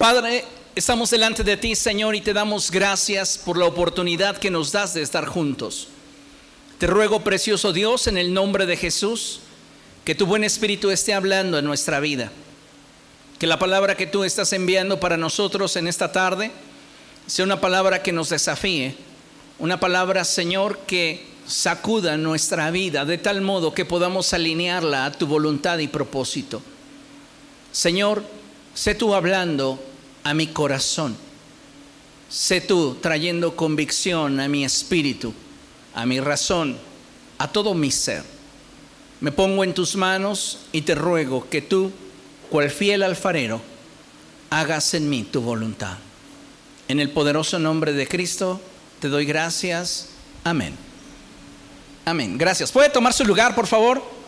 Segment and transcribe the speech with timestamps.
[0.00, 4.72] Padre, estamos delante de ti, Señor, y te damos gracias por la oportunidad que nos
[4.72, 5.88] das de estar juntos.
[6.78, 9.40] Te ruego, precioso Dios, en el nombre de Jesús,
[10.06, 12.32] que tu buen espíritu esté hablando en nuestra vida.
[13.38, 16.50] Que la palabra que tú estás enviando para nosotros en esta tarde
[17.26, 18.94] sea una palabra que nos desafíe,
[19.58, 25.26] una palabra, Señor, que sacuda nuestra vida de tal modo que podamos alinearla a tu
[25.26, 26.62] voluntad y propósito.
[27.70, 28.24] Señor,
[28.72, 29.89] sé tú hablando
[30.24, 31.16] a mi corazón.
[32.28, 35.34] Sé tú trayendo convicción a mi espíritu,
[35.94, 36.76] a mi razón,
[37.38, 38.22] a todo mi ser.
[39.20, 41.90] Me pongo en tus manos y te ruego que tú,
[42.48, 43.60] cual fiel alfarero,
[44.50, 45.98] hagas en mí tu voluntad.
[46.88, 48.60] En el poderoso nombre de Cristo
[49.00, 50.08] te doy gracias.
[50.44, 50.74] Amén.
[52.04, 52.38] Amén.
[52.38, 52.72] Gracias.
[52.72, 54.19] ¿Puede tomar su lugar, por favor?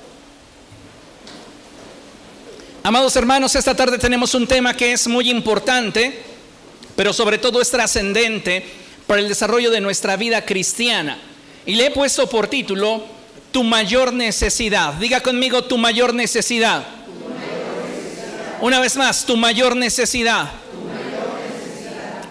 [2.85, 6.21] Amados hermanos, esta tarde tenemos un tema que es muy importante,
[6.97, 8.65] pero sobre todo es trascendente
[9.07, 11.17] para el desarrollo de nuestra vida cristiana.
[11.65, 13.05] Y le he puesto por título,
[13.53, 14.95] Tu mayor necesidad.
[14.95, 16.85] Diga conmigo, tu mayor necesidad.
[18.61, 20.51] Una vez más, tu mayor necesidad.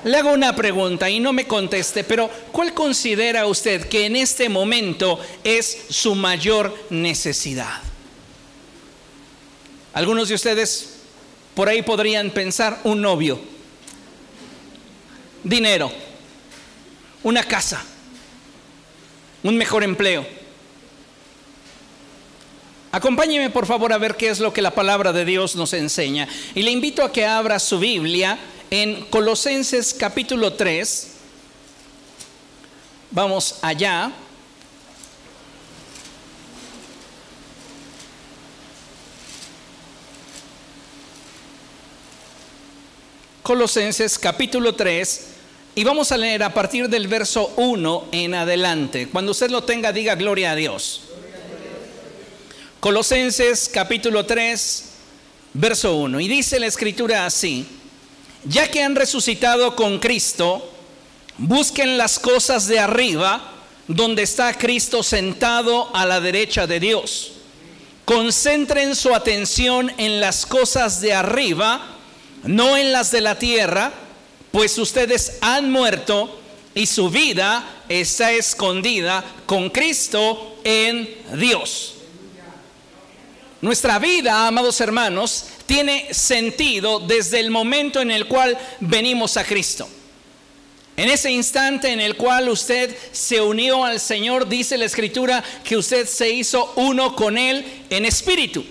[0.03, 4.49] Le hago una pregunta y no me conteste, pero ¿cuál considera usted que en este
[4.49, 7.90] momento es su mayor necesidad?
[9.93, 10.95] Algunos de ustedes
[11.53, 13.39] por ahí podrían pensar un novio,
[15.43, 15.91] dinero,
[17.23, 17.83] una casa,
[19.43, 20.25] un mejor empleo.
[22.93, 26.27] Acompáñeme por favor a ver qué es lo que la palabra de Dios nos enseña.
[26.55, 28.37] Y le invito a que abra su Biblia
[28.69, 31.07] en Colosenses capítulo 3.
[33.11, 34.11] Vamos allá.
[43.51, 45.25] Colosenses capítulo 3
[45.75, 49.09] y vamos a leer a partir del verso 1 en adelante.
[49.09, 51.01] Cuando usted lo tenga, diga gloria a Dios.
[52.79, 54.85] Colosenses capítulo 3,
[55.53, 56.21] verso 1.
[56.21, 57.65] Y dice la escritura así,
[58.45, 60.71] ya que han resucitado con Cristo,
[61.37, 63.51] busquen las cosas de arriba,
[63.85, 67.33] donde está Cristo sentado a la derecha de Dios.
[68.05, 71.97] Concentren su atención en las cosas de arriba,
[72.43, 73.91] no en las de la tierra,
[74.51, 76.39] pues ustedes han muerto
[76.73, 81.95] y su vida está escondida con Cristo en Dios.
[83.61, 89.87] Nuestra vida, amados hermanos, tiene sentido desde el momento en el cual venimos a Cristo.
[90.97, 95.77] En ese instante en el cual usted se unió al Señor, dice la Escritura que
[95.77, 98.65] usted se hizo uno con Él en espíritu.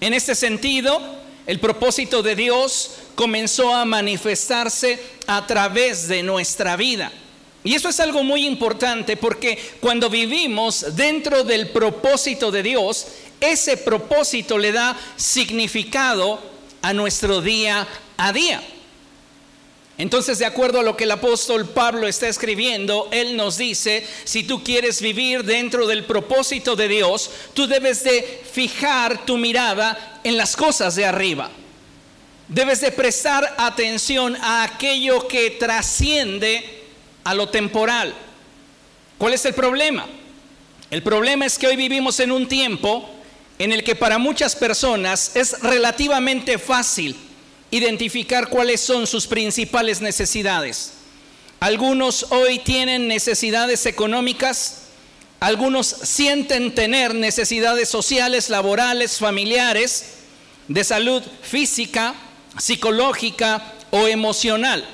[0.00, 1.15] En este sentido,
[1.46, 7.12] el propósito de Dios comenzó a manifestarse a través de nuestra vida.
[7.62, 13.06] Y eso es algo muy importante porque cuando vivimos dentro del propósito de Dios,
[13.40, 16.40] ese propósito le da significado
[16.82, 17.86] a nuestro día
[18.16, 18.62] a día.
[19.98, 24.44] Entonces, de acuerdo a lo que el apóstol Pablo está escribiendo, él nos dice, si
[24.44, 30.36] tú quieres vivir dentro del propósito de Dios, tú debes de fijar tu mirada en
[30.36, 31.50] las cosas de arriba.
[32.48, 36.82] Debes de prestar atención a aquello que trasciende
[37.22, 38.12] a lo temporal.
[39.18, 40.04] ¿Cuál es el problema?
[40.90, 43.08] El problema es que hoy vivimos en un tiempo
[43.60, 47.16] en el que para muchas personas es relativamente fácil
[47.70, 50.92] identificar cuáles son sus principales necesidades.
[51.60, 54.85] Algunos hoy tienen necesidades económicas,
[55.40, 60.14] algunos sienten tener necesidades sociales, laborales, familiares,
[60.68, 62.14] de salud física,
[62.58, 64.84] psicológica o emocional.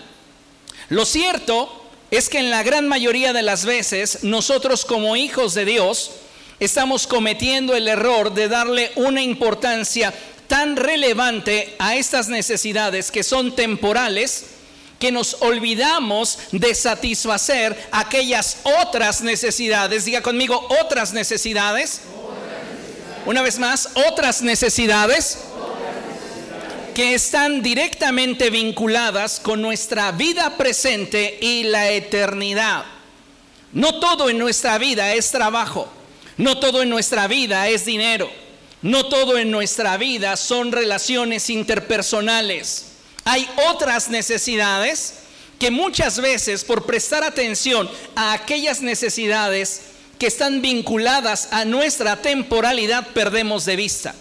[0.89, 5.65] Lo cierto es que en la gran mayoría de las veces nosotros como hijos de
[5.65, 6.11] Dios
[6.61, 10.13] estamos cometiendo el error de darle una importancia
[10.47, 14.47] tan relevante a estas necesidades que son temporales
[15.03, 20.05] que nos olvidamos de satisfacer aquellas otras necesidades.
[20.05, 22.03] Diga conmigo, otras necesidades.
[23.27, 25.39] Una vez más, otras necesidades
[26.95, 32.85] que están directamente vinculadas con nuestra vida presente y la eternidad.
[33.73, 35.89] No todo en nuestra vida es trabajo,
[36.37, 38.31] no todo en nuestra vida es dinero.
[38.83, 42.92] No todo en nuestra vida son relaciones interpersonales.
[43.25, 45.15] Hay otras necesidades
[45.59, 49.83] que muchas veces por prestar atención a aquellas necesidades
[50.19, 54.15] que están vinculadas a nuestra temporalidad perdemos de vista.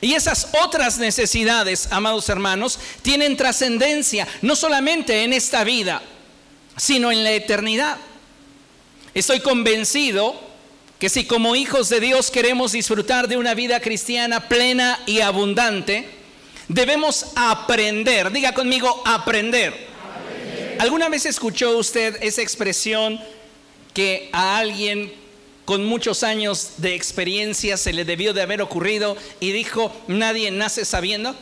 [0.00, 6.02] Y esas otras necesidades, amados hermanos, tienen trascendencia no solamente en esta vida,
[6.76, 7.96] sino en la eternidad.
[9.14, 10.38] Estoy convencido
[10.98, 16.08] que si como hijos de Dios queremos disfrutar de una vida cristiana plena y abundante,
[16.68, 19.86] debemos aprender, diga conmigo, aprender.
[20.78, 23.20] ¿Alguna vez escuchó usted esa expresión
[23.94, 25.12] que a alguien
[25.64, 30.84] con muchos años de experiencia se le debió de haber ocurrido y dijo, nadie nace
[30.84, 31.34] sabiendo?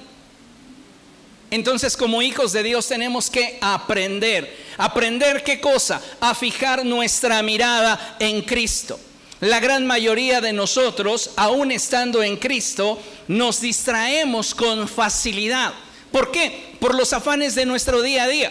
[1.50, 4.56] Entonces como hijos de Dios tenemos que aprender.
[4.76, 6.00] ¿Aprender qué cosa?
[6.20, 8.98] A fijar nuestra mirada en Cristo.
[9.44, 12.98] La gran mayoría de nosotros, aún estando en Cristo,
[13.28, 15.74] nos distraemos con facilidad.
[16.10, 16.74] ¿Por qué?
[16.80, 18.50] Por los afanes de nuestro día a día.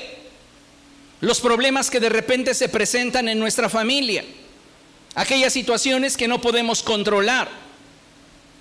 [1.20, 4.24] Los problemas que de repente se presentan en nuestra familia.
[5.16, 7.50] Aquellas situaciones que no podemos controlar.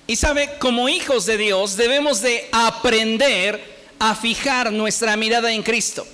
[0.07, 3.63] Y sabe, como hijos de Dios debemos de aprender
[3.99, 6.07] a fijar nuestra mirada en Cristo,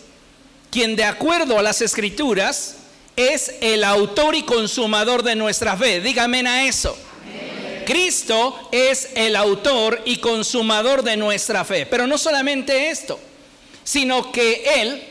[0.69, 2.78] quien de acuerdo a las escrituras
[3.19, 6.01] es el autor y consumador de nuestra fe.
[6.01, 6.97] Dígame a eso.
[7.85, 11.85] Cristo es el autor y consumador de nuestra fe.
[11.85, 13.19] Pero no solamente esto,
[13.83, 15.03] sino que Él,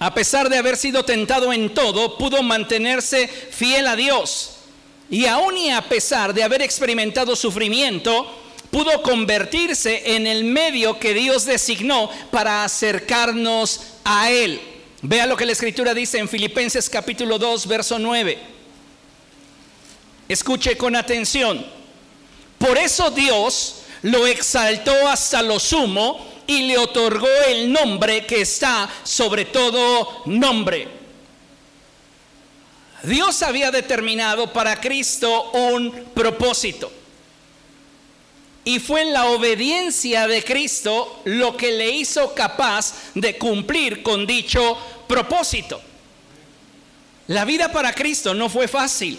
[0.00, 4.56] a pesar de haber sido tentado en todo, pudo mantenerse fiel a Dios.
[5.08, 8.26] Y aún y a pesar de haber experimentado sufrimiento,
[8.70, 14.60] pudo convertirse en el medio que Dios designó para acercarnos a Él.
[15.02, 18.38] Vea lo que la escritura dice en Filipenses capítulo 2, verso 9.
[20.28, 21.64] Escuche con atención.
[22.58, 28.90] Por eso Dios lo exaltó hasta lo sumo y le otorgó el nombre que está
[29.02, 30.86] sobre todo nombre.
[33.02, 36.92] Dios había determinado para Cristo un propósito.
[38.70, 44.78] Y fue la obediencia de Cristo lo que le hizo capaz de cumplir con dicho
[45.08, 45.82] propósito.
[47.26, 49.18] La vida para Cristo no fue fácil,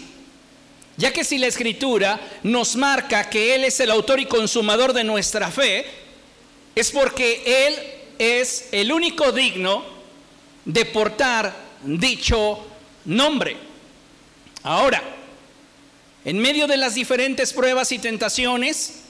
[0.96, 5.04] ya que si la escritura nos marca que Él es el autor y consumador de
[5.04, 5.84] nuestra fe,
[6.74, 7.76] es porque Él
[8.18, 9.84] es el único digno
[10.64, 12.58] de portar dicho
[13.04, 13.58] nombre.
[14.62, 15.02] Ahora,
[16.24, 19.01] en medio de las diferentes pruebas y tentaciones,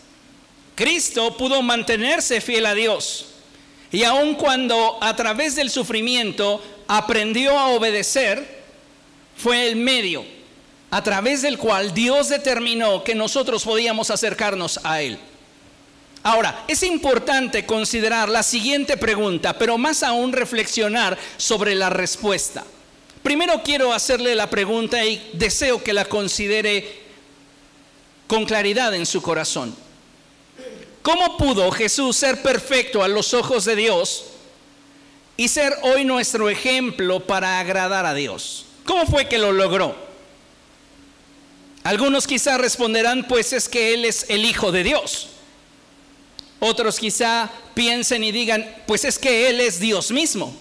[0.74, 3.26] Cristo pudo mantenerse fiel a Dios.
[3.90, 8.62] Y aun cuando a través del sufrimiento aprendió a obedecer,
[9.36, 10.24] fue el medio
[10.90, 15.18] a través del cual Dios determinó que nosotros podíamos acercarnos a Él.
[16.22, 22.64] Ahora, es importante considerar la siguiente pregunta, pero más aún reflexionar sobre la respuesta.
[23.22, 27.00] Primero quiero hacerle la pregunta y deseo que la considere
[28.26, 29.74] con claridad en su corazón.
[31.02, 34.26] ¿Cómo pudo Jesús ser perfecto a los ojos de Dios
[35.36, 38.66] y ser hoy nuestro ejemplo para agradar a Dios?
[38.84, 39.96] ¿Cómo fue que lo logró?
[41.82, 45.28] Algunos quizá responderán, pues es que Él es el Hijo de Dios.
[46.60, 50.54] Otros quizá piensen y digan, pues es que Él es Dios mismo.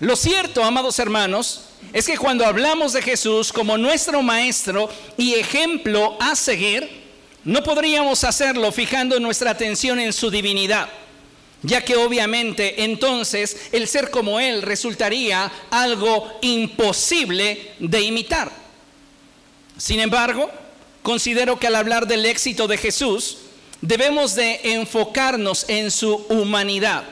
[0.00, 4.88] Lo cierto, amados hermanos, es que cuando hablamos de Jesús como nuestro Maestro
[5.18, 7.01] y ejemplo a seguir,
[7.44, 10.88] no podríamos hacerlo fijando nuestra atención en su divinidad,
[11.62, 18.50] ya que obviamente entonces el ser como Él resultaría algo imposible de imitar.
[19.76, 20.50] Sin embargo,
[21.02, 23.38] considero que al hablar del éxito de Jesús,
[23.80, 27.02] debemos de enfocarnos en su humanidad,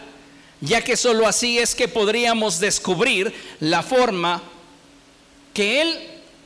[0.61, 4.43] ya que sólo así es que podríamos descubrir la forma
[5.53, 5.99] que Él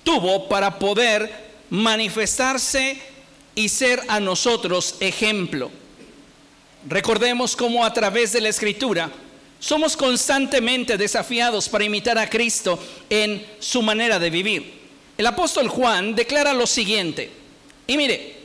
[0.02, 3.13] tuvo para poder manifestarse
[3.54, 5.70] y ser a nosotros ejemplo.
[6.88, 9.10] Recordemos cómo a través de la escritura
[9.58, 14.74] somos constantemente desafiados para imitar a Cristo en su manera de vivir.
[15.16, 17.30] El apóstol Juan declara lo siguiente,
[17.86, 18.36] y mire,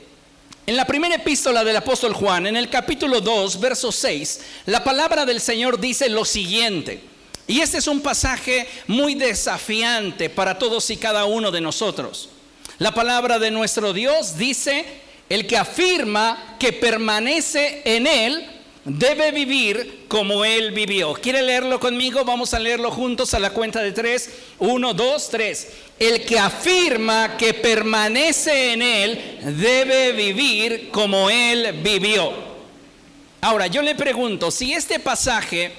[0.66, 5.26] en la primera epístola del apóstol Juan, en el capítulo 2, verso 6, la palabra
[5.26, 7.02] del Señor dice lo siguiente,
[7.48, 12.30] y este es un pasaje muy desafiante para todos y cada uno de nosotros.
[12.80, 14.86] La palabra de nuestro Dios dice,
[15.28, 18.46] el que afirma que permanece en Él
[18.86, 21.12] debe vivir como Él vivió.
[21.14, 22.24] ¿Quiere leerlo conmigo?
[22.24, 24.30] Vamos a leerlo juntos a la cuenta de tres.
[24.60, 25.68] Uno, dos, tres.
[26.00, 32.32] El que afirma que permanece en Él debe vivir como Él vivió.
[33.42, 35.74] Ahora, yo le pregunto, si este pasaje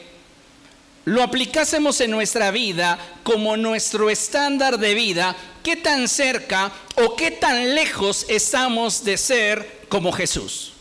[1.04, 7.30] lo aplicásemos en nuestra vida como nuestro estándar de vida, ¿qué tan cerca o qué
[7.30, 10.72] tan lejos estamos de ser como Jesús?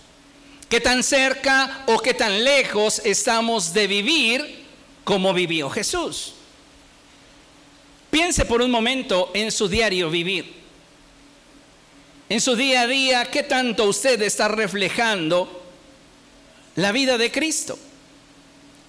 [0.67, 4.65] ¿Qué tan cerca o qué tan lejos estamos de vivir
[5.03, 6.33] como vivió Jesús?
[8.11, 10.59] Piense por un momento en su diario vivir.
[12.27, 15.63] En su día a día, ¿qué tanto usted está reflejando
[16.75, 17.79] la vida de Cristo?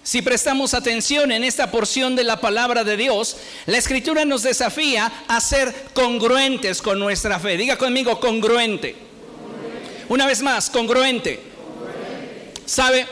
[0.02, 5.12] Si prestamos atención en esta porción de la palabra de Dios, la escritura nos desafía
[5.28, 7.58] a ser congruentes con nuestra fe.
[7.58, 8.96] Diga conmigo, congruente.
[10.08, 11.40] Una vez más, congruente.
[12.64, 13.06] ¿Sabe?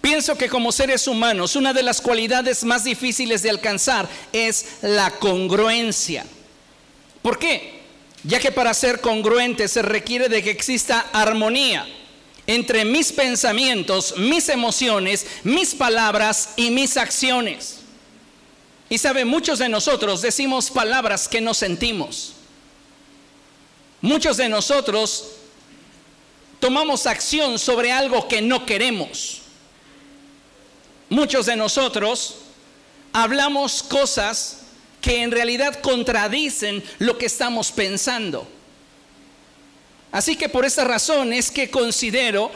[0.00, 5.10] Pienso que como seres humanos, una de las cualidades más difíciles de alcanzar es la
[5.10, 6.24] congruencia.
[7.22, 7.80] ¿Por qué?
[8.22, 11.86] Ya que para ser congruente se requiere de que exista armonía
[12.46, 17.80] entre mis pensamientos, mis emociones, mis palabras y mis acciones.
[18.88, 22.34] Y sabe, muchos de nosotros decimos palabras que no sentimos.
[24.00, 25.26] Muchos de nosotros
[26.58, 29.42] tomamos acción sobre algo que no queremos.
[31.08, 32.36] Muchos de nosotros
[33.12, 34.58] hablamos cosas
[35.00, 38.46] que en realidad contradicen lo que estamos pensando.
[40.12, 42.50] Así que por esa razón es que considero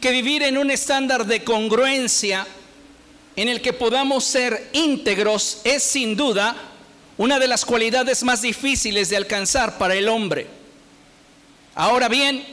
[0.00, 2.46] que vivir en un estándar de congruencia
[3.36, 6.56] en el que podamos ser íntegros es sin duda
[7.16, 10.46] una de las cualidades más difíciles de alcanzar para el hombre.
[11.74, 12.44] Ahora bien,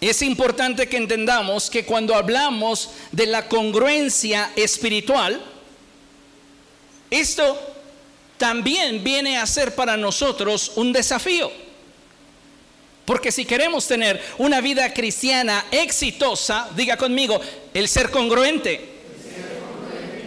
[0.00, 5.42] es importante que entendamos que cuando hablamos de la congruencia espiritual,
[7.10, 7.58] esto
[8.36, 11.63] también viene a ser para nosotros un desafío.
[13.04, 17.40] Porque si queremos tener una vida cristiana exitosa, diga conmigo,
[17.72, 18.92] el ser congruente,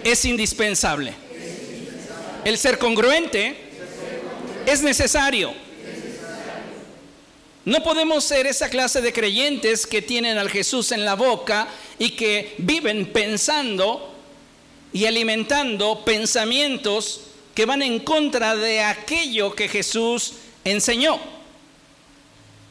[0.03, 1.13] Es, indispensable.
[2.45, 3.55] El ser congruente,
[4.65, 5.53] es necesario.
[7.65, 11.67] No podemos ser esa clase de creyentes que tienen al Jesús en la boca
[11.99, 14.13] y que viven pensando
[14.93, 17.21] y alimentando pensamientos
[17.53, 21.19] que van en contra de aquello que Jesús enseñó.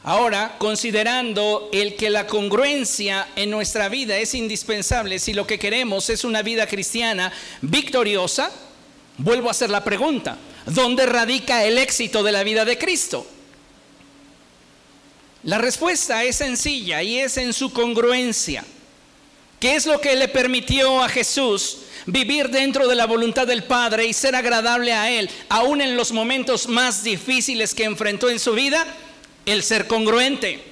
[0.06, 6.08] Ahora, considerando el que la congruencia en nuestra vida es indispensable, si lo que queremos
[6.10, 8.52] es una vida cristiana victoriosa,
[9.18, 13.26] vuelvo a hacer la pregunta, ¿dónde radica el éxito de la vida de Cristo?
[15.42, 18.64] La respuesta es sencilla y es en su congruencia.
[19.58, 24.06] ¿Qué es lo que le permitió a Jesús vivir dentro de la voluntad del Padre
[24.06, 28.52] y ser agradable a Él, aún en los momentos más difíciles que enfrentó en su
[28.52, 28.86] vida?
[29.46, 30.62] El ser congruente.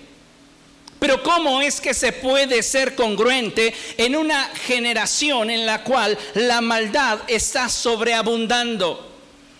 [0.98, 6.60] Pero ¿cómo es que se puede ser congruente en una generación en la cual la
[6.60, 9.12] maldad está sobreabundando?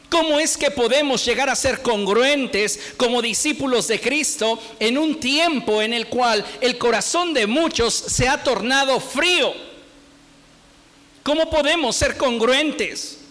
[0.09, 5.83] ¿Cómo es que podemos llegar a ser congruentes como discípulos de Cristo en un tiempo
[5.83, 9.53] en el cual el corazón de muchos se ha tornado frío?
[11.23, 13.24] ¿Cómo podemos ser congruentes?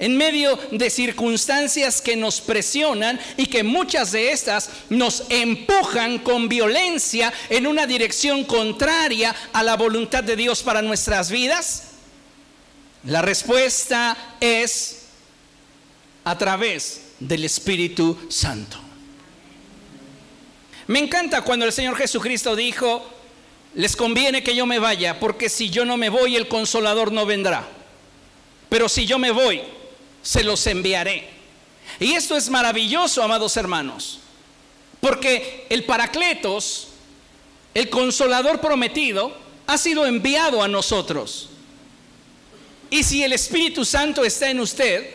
[0.00, 6.48] En medio de circunstancias que nos presionan y que muchas de estas nos empujan con
[6.48, 11.84] violencia en una dirección contraria a la voluntad de Dios para nuestras vidas?
[13.04, 15.02] La respuesta es
[16.24, 18.78] a través del Espíritu Santo.
[20.86, 23.06] Me encanta cuando el Señor Jesucristo dijo,
[23.74, 27.26] les conviene que yo me vaya, porque si yo no me voy, el consolador no
[27.26, 27.68] vendrá.
[28.70, 29.60] Pero si yo me voy,
[30.22, 31.28] se los enviaré.
[31.98, 34.20] Y esto es maravilloso, amados hermanos,
[35.00, 36.88] porque el Paracletos,
[37.74, 39.36] el consolador prometido,
[39.66, 41.48] ha sido enviado a nosotros.
[42.90, 45.08] Y si el Espíritu Santo está en usted,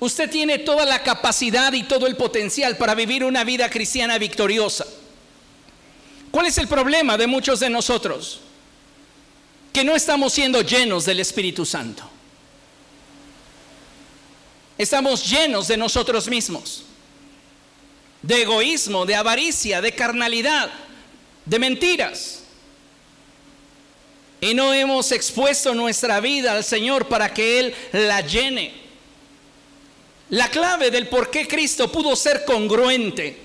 [0.00, 4.86] usted tiene toda la capacidad y todo el potencial para vivir una vida cristiana victoriosa.
[6.32, 8.40] ¿Cuál es el problema de muchos de nosotros?
[9.72, 12.11] Que no estamos siendo llenos del Espíritu Santo.
[14.78, 16.84] Estamos llenos de nosotros mismos,
[18.22, 20.70] de egoísmo, de avaricia, de carnalidad,
[21.44, 22.42] de mentiras.
[24.40, 28.72] Y no hemos expuesto nuestra vida al Señor para que Él la llene.
[30.30, 33.38] La clave del por qué Cristo pudo ser congruente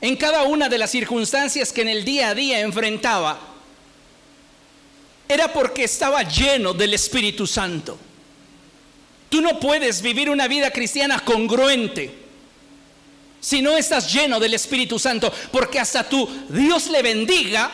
[0.00, 3.38] en cada una de las circunstancias que en el día a día enfrentaba
[5.28, 7.98] era porque estaba lleno del Espíritu Santo.
[9.36, 12.10] Tú no puedes vivir una vida cristiana congruente
[13.38, 17.70] si no estás lleno del Espíritu Santo, porque hasta tú, Dios le bendiga,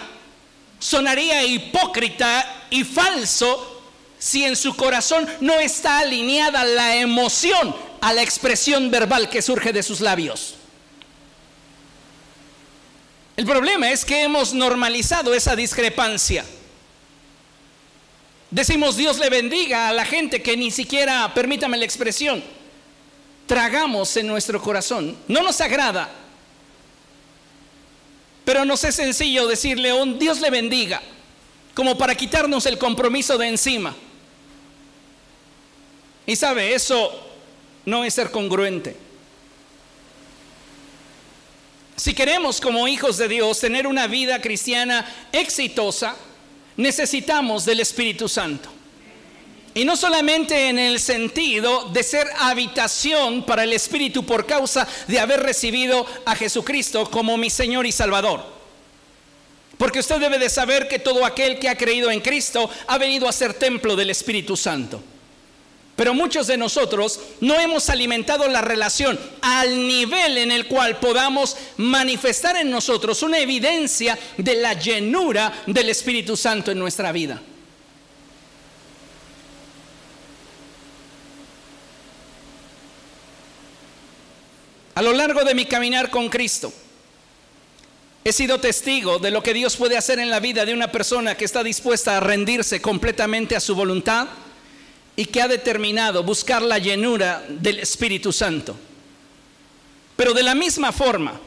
[0.81, 3.81] sonaría hipócrita y falso
[4.19, 9.73] si en su corazón no está alineada la emoción a la expresión verbal que surge
[9.73, 10.57] de sus labios.
[13.37, 16.45] El problema es que hemos normalizado esa discrepancia.
[18.52, 22.44] Decimos Dios le bendiga a la gente que ni siquiera, permítame la expresión,
[23.47, 25.16] tragamos en nuestro corazón.
[25.26, 26.11] No nos agrada.
[28.44, 31.00] Pero nos es sencillo decirle un Dios le bendiga,
[31.75, 33.97] como para quitarnos el compromiso de encima.
[36.26, 37.11] Y sabe, eso
[37.87, 38.94] no es ser congruente.
[41.97, 46.16] Si queremos como hijos de Dios tener una vida cristiana exitosa,
[46.76, 48.69] necesitamos del Espíritu Santo.
[49.75, 55.19] Y no solamente en el sentido de ser habitación para el Espíritu por causa de
[55.19, 58.45] haber recibido a Jesucristo como mi Señor y Salvador.
[59.79, 63.26] Porque usted debe de saber que todo aquel que ha creído en Cristo ha venido
[63.26, 65.02] a ser templo del Espíritu Santo.
[66.02, 71.56] Pero muchos de nosotros no hemos alimentado la relación al nivel en el cual podamos
[71.76, 77.40] manifestar en nosotros una evidencia de la llenura del Espíritu Santo en nuestra vida.
[84.97, 86.73] A lo largo de mi caminar con Cristo,
[88.25, 91.37] he sido testigo de lo que Dios puede hacer en la vida de una persona
[91.37, 94.26] que está dispuesta a rendirse completamente a su voluntad
[95.16, 98.76] y que ha determinado buscar la llenura del Espíritu Santo.
[100.16, 101.40] Pero de la misma forma,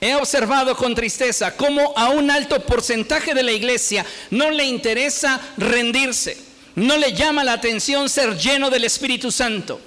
[0.00, 5.40] he observado con tristeza cómo a un alto porcentaje de la iglesia no le interesa
[5.56, 6.38] rendirse,
[6.76, 9.80] no le llama la atención ser lleno del Espíritu Santo.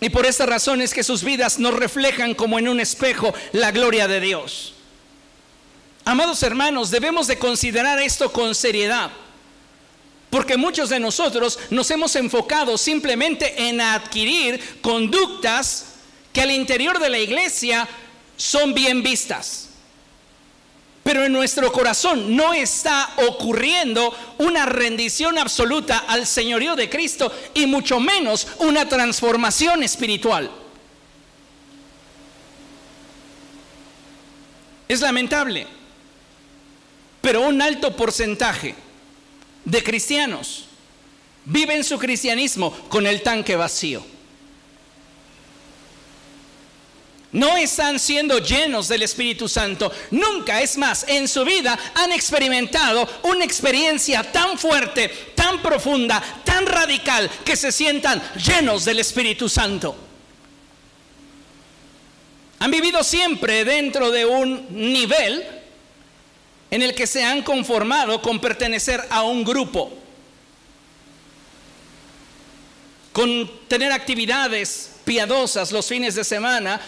[0.00, 3.70] Y por esta razón es que sus vidas no reflejan como en un espejo la
[3.70, 4.74] gloria de Dios.
[6.04, 9.10] Amados hermanos, debemos de considerar esto con seriedad.
[10.30, 15.94] Porque muchos de nosotros nos hemos enfocado simplemente en adquirir conductas
[16.32, 17.88] que al interior de la iglesia
[18.36, 19.68] son bien vistas.
[21.02, 27.66] Pero en nuestro corazón no está ocurriendo una rendición absoluta al señorío de Cristo y
[27.66, 30.50] mucho menos una transformación espiritual.
[34.88, 35.66] Es lamentable,
[37.20, 38.74] pero un alto porcentaje
[39.66, 40.64] de cristianos
[41.44, 44.02] viven su cristianismo con el tanque vacío.
[47.32, 49.92] No están siendo llenos del Espíritu Santo.
[50.12, 56.64] Nunca, es más, en su vida han experimentado una experiencia tan fuerte, tan profunda, tan
[56.64, 59.94] radical, que se sientan llenos del Espíritu Santo.
[62.60, 65.44] Han vivido siempre dentro de un nivel
[66.70, 69.92] en el que se han conformado con pertenecer a un grupo,
[73.12, 76.80] con tener actividades piadosas los fines de semana,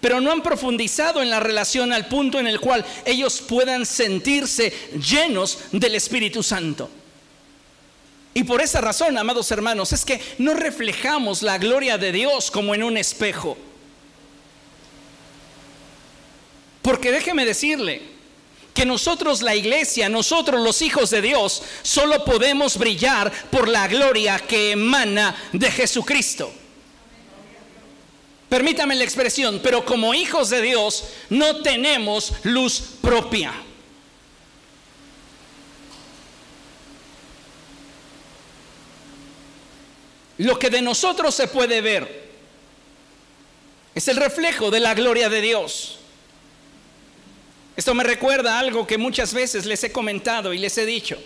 [0.00, 4.72] pero no han profundizado en la relación al punto en el cual ellos puedan sentirse
[4.98, 6.90] llenos del Espíritu Santo.
[8.34, 12.74] Y por esa razón, amados hermanos, es que no reflejamos la gloria de Dios como
[12.74, 13.56] en un espejo.
[16.82, 18.13] Porque déjeme decirle,
[18.74, 24.40] que nosotros la iglesia, nosotros los hijos de Dios, solo podemos brillar por la gloria
[24.40, 26.52] que emana de Jesucristo.
[28.48, 33.54] Permítame la expresión, pero como hijos de Dios no tenemos luz propia.
[40.38, 42.24] Lo que de nosotros se puede ver
[43.94, 46.00] es el reflejo de la gloria de Dios.
[47.76, 51.18] Esto me recuerda algo que muchas veces les he comentado y les he dicho.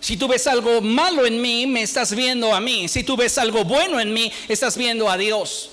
[0.00, 2.86] Si tú ves algo malo en mí, me estás viendo a mí.
[2.86, 5.70] Si tú ves algo bueno en mí, estás viendo a Dios.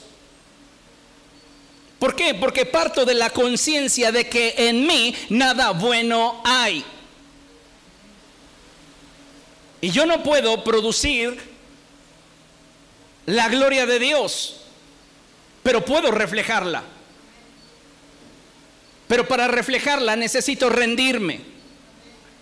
[1.99, 2.33] ¿Por qué?
[2.33, 6.83] Porque parto de la conciencia de que en mí nada bueno hay.
[9.79, 11.39] Y yo no puedo producir
[13.27, 14.61] la gloria de Dios,
[15.61, 16.83] pero puedo reflejarla.
[19.07, 21.41] Pero para reflejarla necesito rendirme.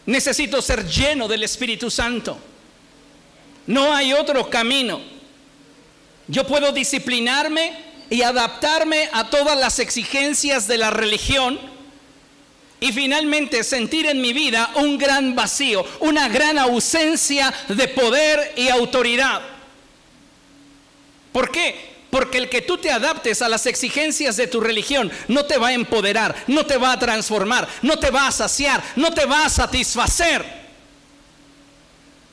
[0.06, 2.38] Necesito ser lleno del Espíritu Santo.
[3.68, 5.02] No hay otro camino.
[6.28, 7.74] Yo puedo disciplinarme
[8.10, 11.60] y adaptarme a todas las exigencias de la religión
[12.80, 18.68] y finalmente sentir en mi vida un gran vacío, una gran ausencia de poder y
[18.68, 19.42] autoridad.
[21.32, 21.93] ¿Por qué?
[22.14, 25.70] Porque el que tú te adaptes a las exigencias de tu religión no te va
[25.70, 29.48] a empoderar, no te va a transformar, no te va a saciar, no te va
[29.48, 30.46] a satisfacer.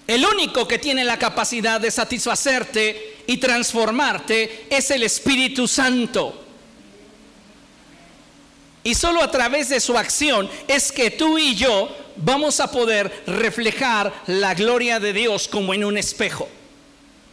[0.07, 6.45] El único que tiene la capacidad de satisfacerte y transformarte es el Espíritu Santo.
[8.85, 13.23] Y solo a través de su acción es que tú y yo vamos a poder
[13.27, 16.51] reflejar la gloria de Dios como en un espejo.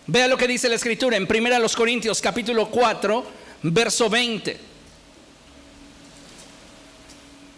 [0.10, 3.26] Vea lo que dice la escritura en 1 Corintios capítulo 4,
[3.64, 4.58] verso 20.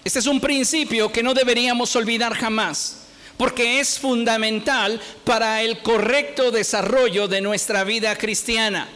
[0.03, 3.03] Este es un principio que no deberíamos olvidar jamás,
[3.37, 8.89] porque es fundamental para el correcto desarrollo de nuestra vida cristiana.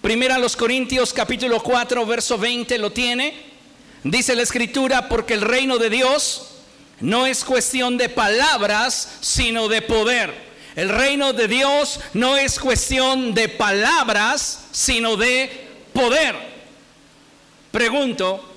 [0.00, 3.34] Primera los Corintios capítulo 4, verso 20 lo tiene.
[4.04, 6.50] Dice la escritura, porque el reino de Dios
[7.00, 10.47] no es cuestión de palabras, sino de poder.
[10.78, 15.50] El reino de Dios no es cuestión de palabras, sino de
[15.92, 16.36] poder.
[17.72, 18.48] Pregunto,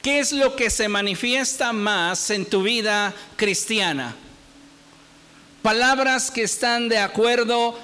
[0.00, 4.16] ¿qué es lo que se manifiesta más en tu vida cristiana?
[5.60, 7.78] Palabras que están de acuerdo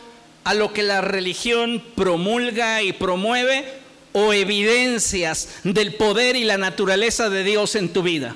[0.45, 3.75] a lo que la religión promulga y promueve
[4.13, 8.35] o evidencias del poder y la naturaleza de Dios en tu vida.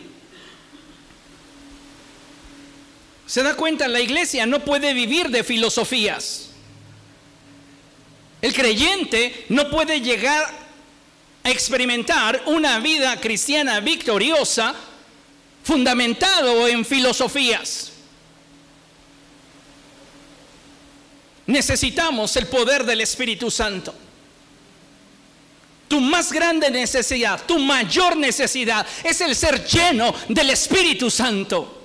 [3.27, 6.51] Se da cuenta, la iglesia no puede vivir de filosofías.
[8.43, 10.53] El creyente no puede llegar
[11.43, 14.75] a experimentar una vida cristiana victoriosa
[15.63, 17.93] fundamentado en filosofías.
[21.47, 23.95] Necesitamos el poder del Espíritu Santo.
[25.89, 31.84] Tu más grande necesidad, tu mayor necesidad es el ser lleno del Espíritu Santo.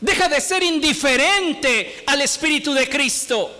[0.00, 3.54] Deja de ser indiferente al Espíritu de Cristo.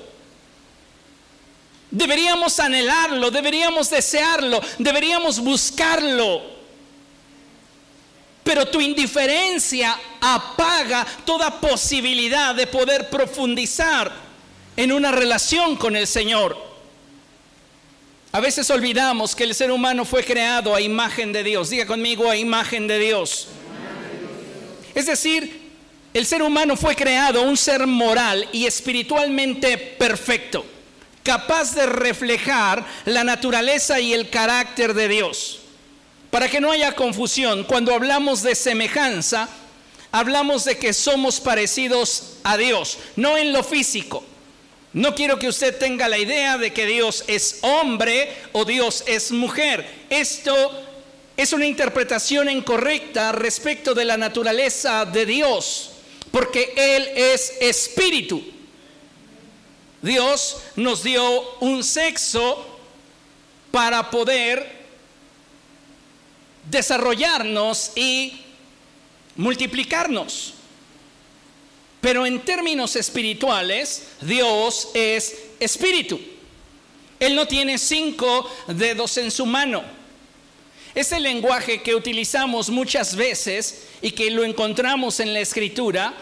[1.91, 6.43] Deberíamos anhelarlo, deberíamos desearlo, deberíamos buscarlo.
[8.43, 14.11] Pero tu indiferencia apaga toda posibilidad de poder profundizar
[14.77, 16.57] en una relación con el Señor.
[18.33, 21.69] A veces olvidamos que el ser humano fue creado a imagen de Dios.
[21.69, 23.49] Diga conmigo a imagen de Dios.
[24.95, 25.60] Es decir,
[26.13, 30.65] el ser humano fue creado un ser moral y espiritualmente perfecto,
[31.23, 35.61] capaz de reflejar la naturaleza y el carácter de Dios.
[36.31, 39.49] Para que no haya confusión, cuando hablamos de semejanza,
[40.13, 44.25] hablamos de que somos parecidos a Dios, no en lo físico,
[44.93, 49.31] no quiero que usted tenga la idea de que Dios es hombre o Dios es
[49.31, 49.87] mujer.
[50.11, 50.83] Esto
[51.37, 55.90] es una interpretación incorrecta respecto de la naturaleza de Dios,
[56.31, 58.43] porque Él es espíritu.
[60.03, 62.67] Dios nos dio un sexo
[63.71, 64.81] para poder
[66.71, 68.41] desarrollarnos y
[69.37, 70.55] multiplicarnos.
[72.01, 76.19] Pero en términos espirituales, Dios es espíritu.
[77.19, 80.00] Él no tiene cinco dedos en su mano.
[80.95, 86.15] Ese lenguaje que utilizamos muchas veces y que lo encontramos en la escritura,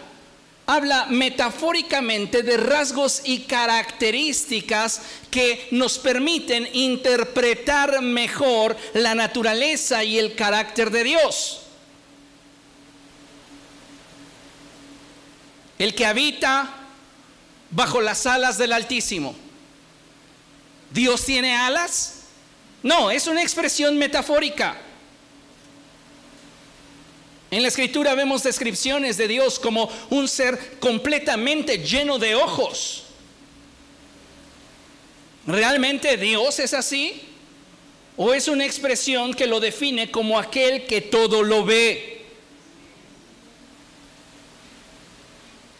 [0.67, 5.01] habla metafóricamente de rasgos y características
[5.31, 11.61] que nos permiten interpretar mejor la naturaleza y el carácter de Dios.
[15.79, 16.69] el que habita
[17.71, 19.33] bajo las alas del Altísimo.
[20.91, 22.18] ¿Dios tiene alas?
[22.81, 24.77] No, es una expresión metafórica.
[27.51, 33.03] En la escritura vemos descripciones de Dios como un ser completamente lleno de ojos.
[35.47, 37.21] ¿Realmente Dios es así?
[38.17, 42.18] ¿O es una expresión que lo define como aquel que todo lo ve?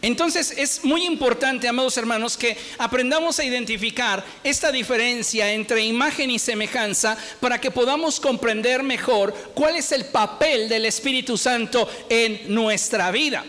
[0.02, 6.38] Entonces es muy importante, amados hermanos, que aprendamos a identificar esta diferencia entre imagen y
[6.38, 13.10] semejanza para que podamos comprender mejor cuál es el papel del Espíritu Santo en nuestra
[13.10, 13.44] vida.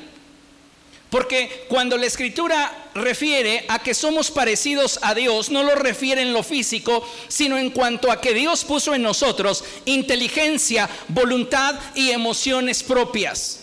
[1.09, 6.31] Porque cuando la escritura refiere a que somos parecidos a Dios, no lo refiere en
[6.31, 12.81] lo físico, sino en cuanto a que Dios puso en nosotros inteligencia, voluntad y emociones
[12.81, 13.60] propias.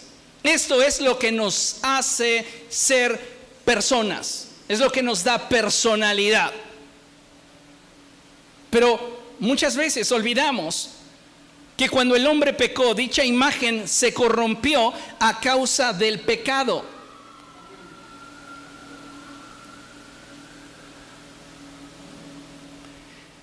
[0.49, 3.21] Esto es lo que nos hace ser
[3.67, 6.51] personas, es lo que nos da personalidad.
[8.71, 10.93] Pero muchas veces olvidamos
[11.77, 16.83] que cuando el hombre pecó, dicha imagen se corrompió a causa del pecado.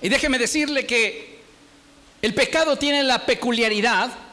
[0.02, 1.40] Y déjeme decirle que
[2.24, 4.25] el pecado tiene la peculiaridad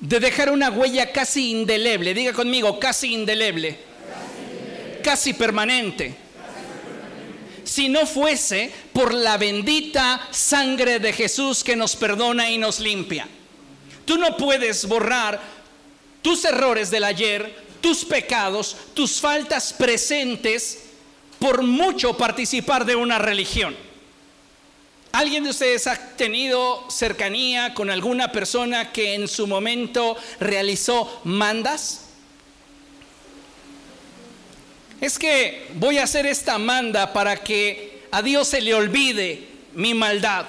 [0.00, 2.14] de dejar una huella casi indeleble.
[2.14, 3.78] Diga conmigo, casi indeleble.
[5.02, 6.14] Casi, permanente.
[7.64, 13.28] si no fuese por la bendita sangre de Jesús que nos perdona y nos limpia.
[14.04, 15.40] Tú no puedes borrar
[16.22, 20.84] tus errores del ayer, tus pecados, tus faltas presentes
[21.38, 23.76] por mucho participar de una religión.
[25.16, 32.02] ¿Alguien de ustedes ha tenido cercanía con alguna persona que en su momento realizó mandas?
[35.00, 39.94] Es que voy a hacer esta manda para que a Dios se le olvide mi
[39.94, 40.44] maldad.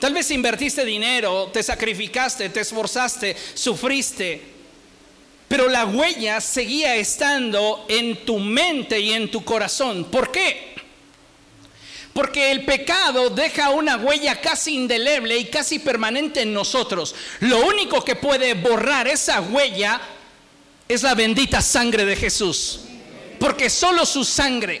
[0.00, 4.42] Tal vez invertiste dinero, te sacrificaste, te esforzaste, sufriste,
[5.46, 10.06] pero la huella seguía estando en tu mente y en tu corazón.
[10.06, 10.75] ¿Por qué?
[12.16, 17.14] Porque el pecado deja una huella casi indeleble y casi permanente en nosotros.
[17.40, 20.00] Lo único que puede borrar esa huella
[20.88, 22.80] es la bendita sangre de Jesús.
[23.38, 24.80] Porque solo su sangre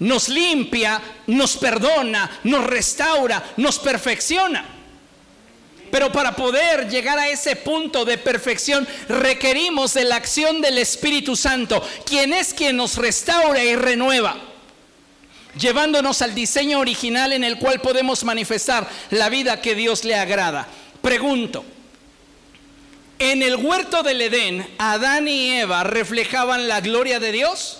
[0.00, 4.66] nos limpia, nos perdona, nos restaura, nos perfecciona.
[5.90, 11.36] Pero para poder llegar a ese punto de perfección requerimos de la acción del Espíritu
[11.36, 14.55] Santo, quien es quien nos restaura y renueva
[15.58, 20.68] llevándonos al diseño original en el cual podemos manifestar la vida que Dios le agrada.
[21.02, 21.64] Pregunto,
[23.18, 27.78] ¿en el huerto del Edén Adán y Eva reflejaban la gloria de Dios?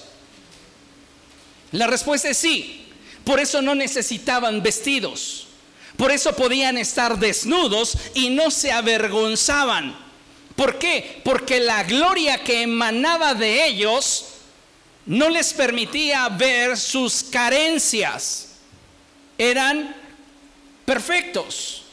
[1.72, 2.82] La respuesta es sí.
[3.24, 5.48] Por eso no necesitaban vestidos.
[5.96, 9.96] Por eso podían estar desnudos y no se avergonzaban.
[10.54, 11.20] ¿Por qué?
[11.24, 14.35] Porque la gloria que emanaba de ellos
[15.06, 18.56] no les permitía ver sus carencias.
[19.38, 19.94] Eran
[20.84, 21.84] perfectos.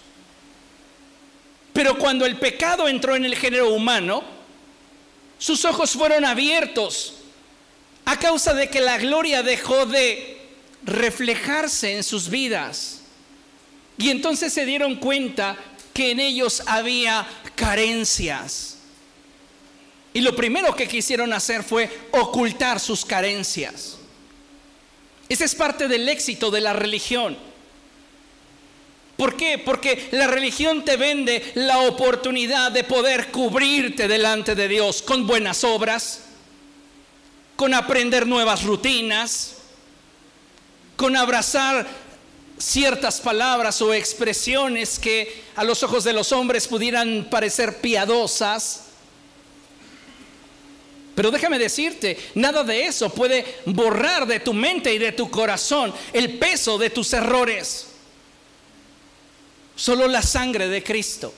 [1.74, 4.24] Pero cuando el pecado entró en el género humano,
[5.38, 7.16] sus ojos fueron abiertos
[8.06, 10.42] a causa de que la gloria dejó de
[10.84, 13.02] reflejarse en sus vidas.
[13.98, 15.58] Y entonces se dieron cuenta
[15.94, 18.73] que en ellos había carencias.
[20.14, 23.98] Y lo primero que quisieron hacer fue ocultar sus carencias.
[25.28, 27.36] Ese es parte del éxito de la religión.
[29.18, 29.58] ¿Por qué?
[29.58, 35.64] Porque la religión te vende la oportunidad de poder cubrirte delante de Dios con buenas
[35.64, 36.22] obras,
[37.56, 39.56] con aprender nuevas rutinas,
[40.96, 41.88] con abrazar
[42.58, 48.83] ciertas palabras o expresiones que a los ojos de los hombres pudieran parecer piadosas
[51.16, 55.94] pero déjame decirte, nada de eso puede borrar de tu mente y de tu corazón
[56.12, 57.88] el peso de tus errores.
[59.76, 61.34] Solo la sangre de Cristo.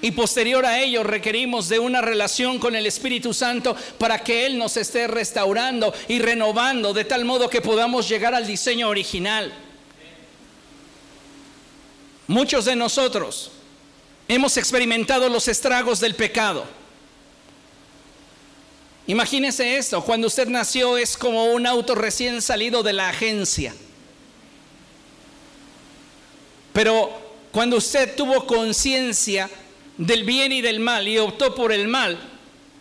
[0.00, 4.58] Y posterior a ello requerimos de una relación con el Espíritu Santo para que Él
[4.58, 9.52] nos esté restaurando y renovando de tal modo que podamos llegar al diseño original.
[12.26, 13.52] Muchos de nosotros
[14.26, 16.81] hemos experimentado los estragos del pecado
[19.06, 23.74] Imagínese esto, cuando usted nació es como un auto recién salido de la agencia.
[26.72, 27.10] Pero
[27.50, 29.50] cuando usted tuvo conciencia
[29.98, 32.18] del bien y del mal y optó por el mal,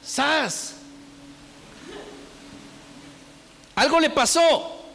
[0.05, 0.75] ¡zas!
[3.75, 4.85] Algo le pasó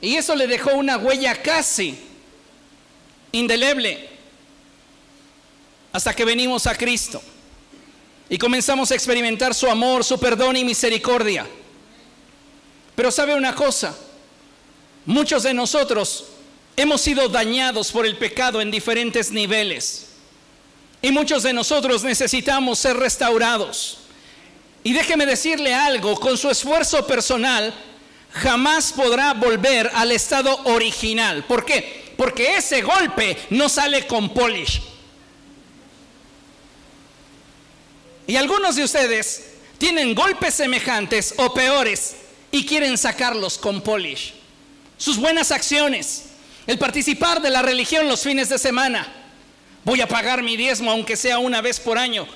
[0.00, 1.98] y eso le dejó una huella casi
[3.32, 4.08] indeleble
[5.92, 7.22] hasta que venimos a Cristo
[8.28, 11.46] y comenzamos a experimentar su amor, su perdón y misericordia.
[12.94, 13.96] Pero sabe una cosa,
[15.06, 16.24] muchos de nosotros
[16.76, 20.06] hemos sido dañados por el pecado en diferentes niveles.
[21.00, 23.98] Y muchos de nosotros necesitamos ser restaurados.
[24.82, 27.72] Y déjeme decirle algo, con su esfuerzo personal
[28.32, 31.44] jamás podrá volver al estado original.
[31.44, 32.12] ¿Por qué?
[32.16, 34.82] Porque ese golpe no sale con polish.
[38.28, 39.42] Y algunos de ustedes
[39.78, 42.14] tienen golpes semejantes o peores
[42.52, 44.34] y quieren sacarlos con polish.
[44.98, 46.24] Sus buenas acciones,
[46.66, 49.10] el participar de la religión los fines de semana.
[49.82, 52.28] Voy a pagar mi diezmo aunque sea una vez por año.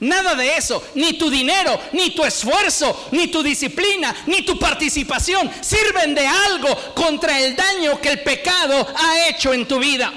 [0.00, 5.48] Nada de eso, ni tu dinero, ni tu esfuerzo, ni tu disciplina, ni tu participación
[5.60, 10.12] sirven de algo contra el daño que el pecado ha hecho en tu vida.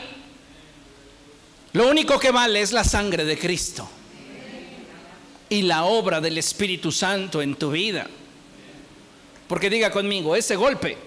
[1.74, 3.88] Lo único que vale es la sangre de Cristo
[5.50, 8.08] y la obra del Espíritu Santo en tu vida.
[9.48, 10.98] Porque diga conmigo, ese golpe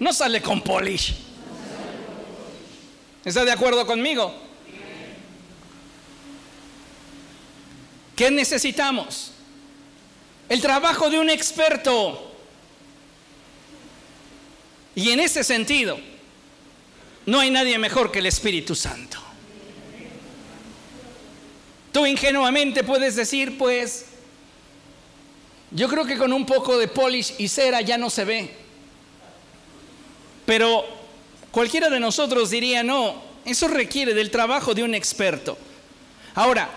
[0.00, 1.14] no sale con polish.
[3.24, 4.34] ¿Está de acuerdo conmigo?
[8.16, 9.32] ¿Qué necesitamos?
[10.48, 12.32] El trabajo de un experto
[14.94, 15.98] Y en ese sentido,
[17.24, 19.18] no hay nadie mejor que el Espíritu Santo.
[21.92, 24.06] Tú ingenuamente puedes decir, pues,
[25.70, 28.50] yo creo que con un poco de polish y cera ya no se ve.
[30.46, 30.84] Pero
[31.50, 35.56] cualquiera de nosotros diría, no, eso requiere del trabajo de un experto.
[36.34, 36.68] Ahora,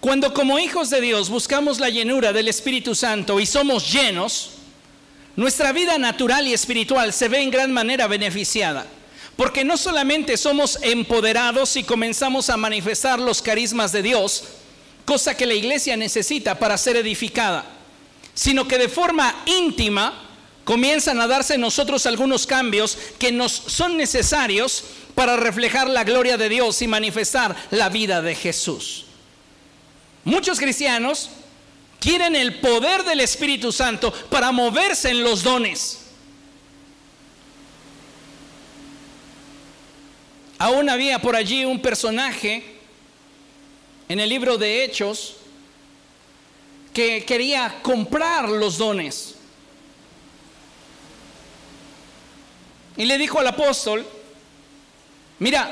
[0.00, 4.52] cuando como hijos de Dios buscamos la llenura del Espíritu Santo y somos llenos,
[5.36, 8.86] nuestra vida natural y espiritual se ve en gran manera beneficiada.
[9.38, 14.42] Porque no solamente somos empoderados y comenzamos a manifestar los carismas de Dios,
[15.04, 17.64] cosa que la iglesia necesita para ser edificada,
[18.34, 20.24] sino que de forma íntima
[20.64, 24.82] comienzan a darse en nosotros algunos cambios que nos son necesarios
[25.14, 29.04] para reflejar la gloria de Dios y manifestar la vida de Jesús.
[30.24, 31.30] Muchos cristianos
[32.00, 35.97] quieren el poder del Espíritu Santo para moverse en los dones.
[40.58, 42.64] Aún había por allí un personaje
[44.08, 45.36] en el libro de Hechos
[46.92, 49.36] que quería comprar los dones.
[52.96, 54.04] Y le dijo al apóstol,
[55.38, 55.70] mira,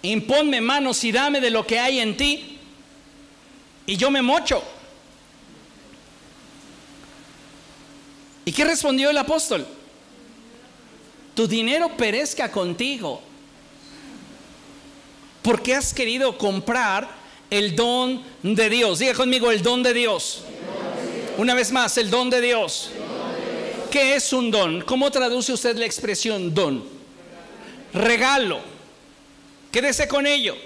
[0.00, 2.58] imponme manos y dame de lo que hay en ti,
[3.86, 4.62] y yo me mocho.
[8.46, 9.66] ¿Y qué respondió el apóstol?
[11.34, 13.27] Tu dinero perezca contigo
[15.42, 17.08] porque has querido comprar
[17.50, 18.98] el don de Dios.
[18.98, 20.42] Diga conmigo el don de Dios.
[21.36, 22.90] Una vez más, el don de Dios.
[23.90, 24.82] ¿Qué es un don?
[24.82, 26.84] ¿Cómo traduce usted la expresión don?
[27.94, 28.60] Regalo.
[29.70, 30.56] Quédese con ello.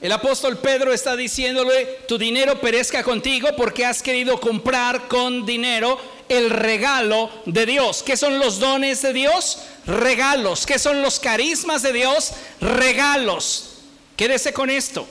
[0.00, 5.98] El apóstol Pedro está diciéndole, tu dinero perezca contigo porque has querido comprar con dinero
[6.28, 8.02] el regalo de Dios.
[8.02, 9.58] ¿Qué son los dones de Dios?
[9.86, 10.66] Regalos.
[10.66, 12.32] ¿Qué son los carismas de Dios?
[12.60, 13.78] Regalos.
[14.16, 15.06] Quédese con esto,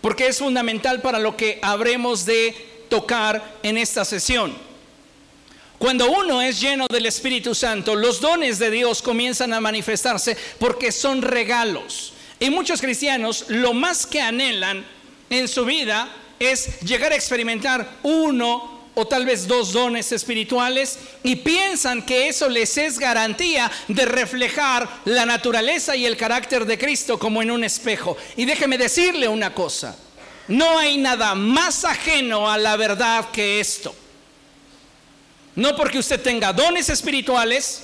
[0.00, 4.54] porque es fundamental para lo que habremos de tocar en esta sesión.
[5.78, 10.92] Cuando uno es lleno del Espíritu Santo, los dones de Dios comienzan a manifestarse porque
[10.92, 12.12] son regalos.
[12.40, 14.84] Y muchos cristianos lo más que anhelan
[15.30, 21.36] en su vida es llegar a experimentar uno o tal vez dos dones espirituales y
[21.36, 27.18] piensan que eso les es garantía de reflejar la naturaleza y el carácter de Cristo
[27.18, 28.16] como en un espejo.
[28.36, 29.96] Y déjeme decirle una cosa,
[30.48, 33.94] no hay nada más ajeno a la verdad que esto.
[35.56, 37.82] No porque usted tenga dones espirituales,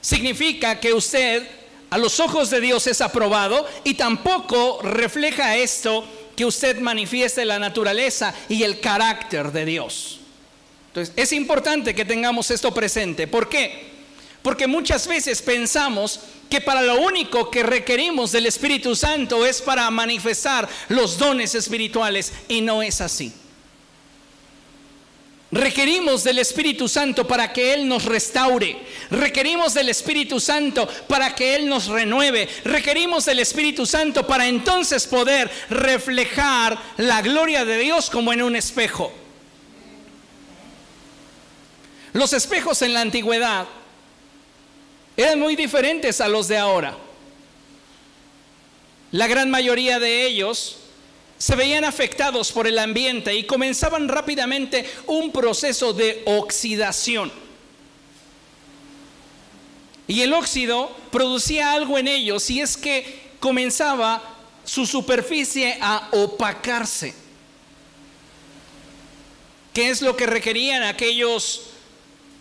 [0.00, 1.46] significa que usted
[1.90, 6.04] a los ojos de Dios es aprobado y tampoco refleja esto
[6.36, 10.19] que usted manifieste la naturaleza y el carácter de Dios.
[10.90, 13.28] Entonces, es importante que tengamos esto presente.
[13.28, 13.90] ¿Por qué?
[14.42, 19.88] Porque muchas veces pensamos que para lo único que requerimos del Espíritu Santo es para
[19.90, 23.32] manifestar los dones espirituales y no es así.
[25.52, 28.78] Requerimos del Espíritu Santo para que Él nos restaure.
[29.10, 32.48] Requerimos del Espíritu Santo para que Él nos renueve.
[32.64, 38.56] Requerimos del Espíritu Santo para entonces poder reflejar la gloria de Dios como en un
[38.56, 39.12] espejo.
[42.12, 43.66] Los espejos en la antigüedad
[45.16, 46.96] eran muy diferentes a los de ahora.
[49.12, 50.76] La gran mayoría de ellos
[51.38, 57.32] se veían afectados por el ambiente y comenzaban rápidamente un proceso de oxidación.
[60.06, 64.22] Y el óxido producía algo en ellos y es que comenzaba
[64.64, 67.14] su superficie a opacarse.
[69.72, 71.70] ¿Qué es lo que requerían aquellos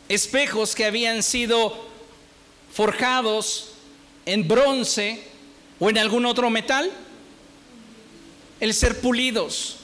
[0.09, 1.87] espejos que habían sido
[2.73, 3.71] forjados
[4.25, 5.23] en bronce
[5.79, 6.91] o en algún otro metal,
[8.59, 9.77] el ser pulidos.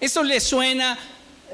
[0.00, 0.98] Eso le suena,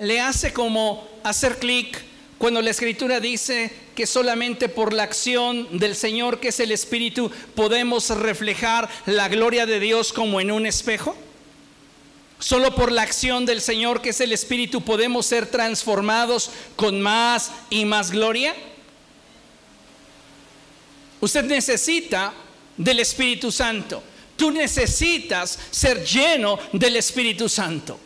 [0.00, 2.02] le hace como hacer clic
[2.38, 7.30] cuando la escritura dice que solamente por la acción del Señor, que es el Espíritu,
[7.54, 11.16] podemos reflejar la gloria de Dios como en un espejo.
[12.38, 17.50] Solo por la acción del Señor, que es el Espíritu, podemos ser transformados con más
[17.68, 18.54] y más gloria.
[21.20, 22.32] Usted necesita
[22.76, 24.02] del Espíritu Santo.
[24.36, 27.98] Tú necesitas ser lleno del Espíritu Santo.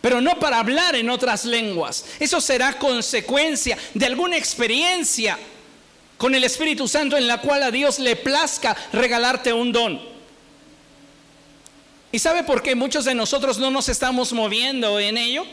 [0.00, 2.04] Pero no para hablar en otras lenguas.
[2.18, 5.38] Eso será consecuencia de alguna experiencia
[6.18, 10.15] con el Espíritu Santo en la cual a Dios le plazca regalarte un don.
[12.12, 15.44] ¿Y sabe por qué muchos de nosotros no nos estamos moviendo en ello?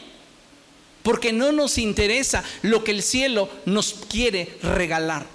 [1.04, 5.26] porque no nos interesa lo que el cielo nos quiere regalar.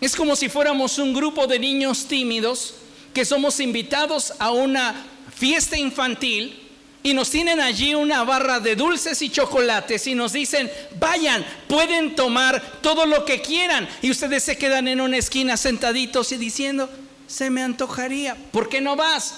[0.00, 2.74] Es como si fuéramos un grupo de niños tímidos
[3.14, 6.68] que somos invitados a una fiesta infantil
[7.04, 12.16] y nos tienen allí una barra de dulces y chocolates y nos dicen, vayan, pueden
[12.16, 13.88] tomar todo lo que quieran.
[14.02, 16.90] Y ustedes se quedan en una esquina sentaditos y diciendo,
[17.30, 19.34] se me antojaría, ¿por qué no vas?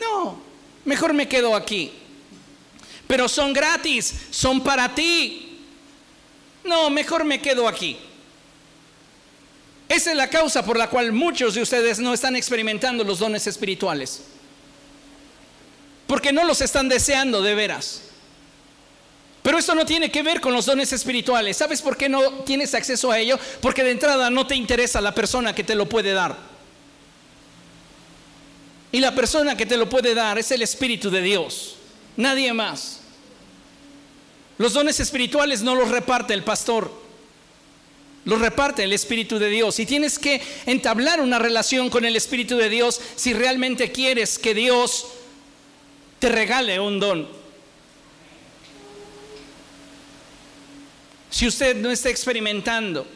[0.00, 0.40] No,
[0.86, 1.92] mejor me quedo aquí.
[3.06, 5.60] Pero son gratis, son para ti.
[6.64, 7.98] No, mejor me quedo aquí.
[9.86, 13.46] Esa es la causa por la cual muchos de ustedes no están experimentando los dones
[13.46, 14.22] espirituales.
[16.06, 18.00] Porque no los están deseando de veras.
[19.46, 21.56] Pero esto no tiene que ver con los dones espirituales.
[21.56, 23.38] ¿Sabes por qué no tienes acceso a ello?
[23.60, 26.36] Porque de entrada no te interesa la persona que te lo puede dar.
[28.90, 31.76] Y la persona que te lo puede dar es el Espíritu de Dios.
[32.16, 33.02] Nadie más.
[34.58, 37.06] Los dones espirituales no los reparte el pastor
[38.24, 39.78] lo reparte el Espíritu de Dios.
[39.78, 44.54] Y tienes que entablar una relación con el Espíritu de Dios si realmente quieres que
[44.54, 45.06] Dios
[46.18, 47.35] te regale un don.
[51.36, 53.06] Si usted no está experimentando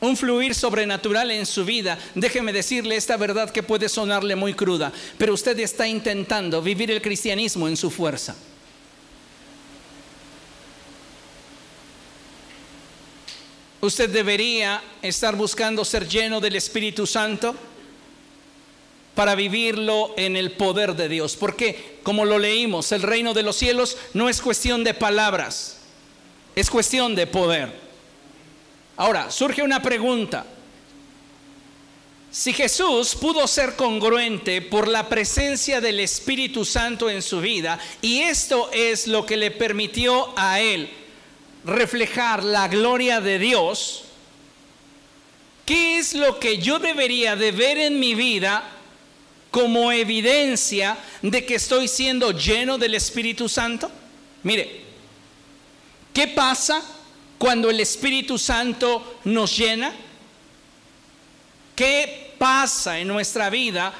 [0.00, 4.92] un fluir sobrenatural en su vida, déjeme decirle esta verdad que puede sonarle muy cruda,
[5.18, 8.34] pero usted está intentando vivir el cristianismo en su fuerza.
[13.80, 17.54] Usted debería estar buscando ser lleno del Espíritu Santo
[19.14, 21.36] para vivirlo en el poder de Dios.
[21.36, 25.77] Porque, como lo leímos, el reino de los cielos no es cuestión de palabras,
[26.60, 27.72] es cuestión de poder.
[28.96, 30.44] Ahora, surge una pregunta.
[32.32, 38.22] Si Jesús pudo ser congruente por la presencia del Espíritu Santo en su vida, y
[38.22, 40.90] esto es lo que le permitió a él
[41.64, 44.02] reflejar la gloria de Dios,
[45.64, 48.68] ¿qué es lo que yo debería de ver en mi vida
[49.52, 53.88] como evidencia de que estoy siendo lleno del Espíritu Santo?
[54.42, 54.87] Mire,
[56.12, 56.82] ¿qué pasa
[57.38, 59.92] cuando el Espíritu Santo nos llena?
[61.74, 63.92] ¿Qué pasa en nuestra vida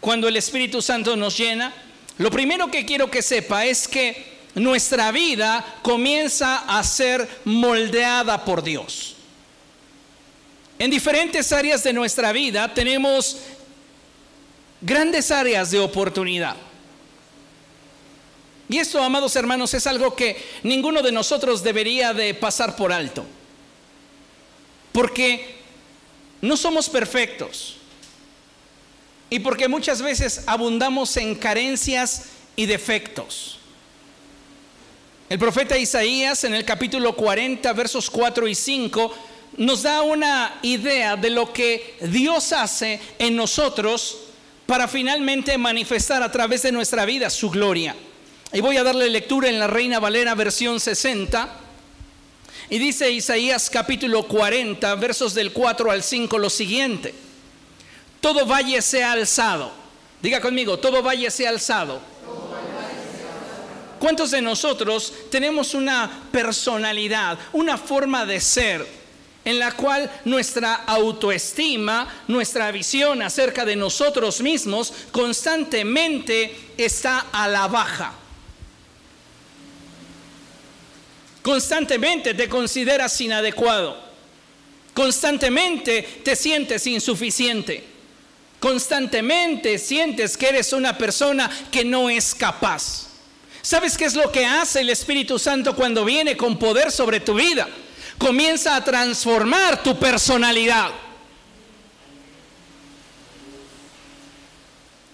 [0.00, 1.72] cuando el Espíritu Santo nos llena?
[2.18, 8.62] Lo primero que quiero que sepa es que nuestra vida comienza a ser moldeada por
[8.62, 9.16] Dios.
[10.78, 13.38] En diferentes áreas de nuestra vida tenemos
[14.80, 16.56] grandes áreas de oportunidad.
[18.72, 23.22] Y esto, amados hermanos, es algo que ninguno de nosotros debería de pasar por alto.
[24.92, 25.56] Porque
[26.40, 27.76] no somos perfectos.
[29.28, 33.58] Y porque muchas veces abundamos en carencias y defectos.
[35.28, 39.14] El profeta Isaías en el capítulo 40, versos 4 y 5,
[39.58, 44.16] nos da una idea de lo que Dios hace en nosotros
[44.64, 47.94] para finalmente manifestar a través de nuestra vida su gloria.
[48.54, 51.48] Y voy a darle lectura en la Reina Valera versión 60.
[52.68, 57.14] Y dice Isaías capítulo 40, versos del 4 al 5 lo siguiente.
[58.20, 59.72] Todo valle sea alzado.
[60.20, 62.00] Diga conmigo, todo valle sea alzado
[63.98, 68.84] ¿Cuántos de nosotros tenemos una personalidad, una forma de ser
[69.44, 77.68] en la cual nuestra autoestima, nuestra visión acerca de nosotros mismos constantemente está a la
[77.68, 78.21] baja?
[81.42, 83.96] Constantemente te consideras inadecuado.
[84.94, 87.84] Constantemente te sientes insuficiente.
[88.60, 93.08] Constantemente sientes que eres una persona que no es capaz.
[93.60, 97.34] ¿Sabes qué es lo que hace el Espíritu Santo cuando viene con poder sobre tu
[97.34, 97.68] vida?
[98.18, 100.90] Comienza a transformar tu personalidad.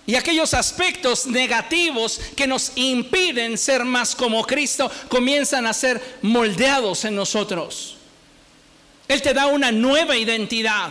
[0.09, 7.05] Y aquellos aspectos negativos que nos impiden ser más como Cristo comienzan a ser moldeados
[7.05, 7.95] en nosotros.
[9.07, 10.91] Él te da una nueva identidad.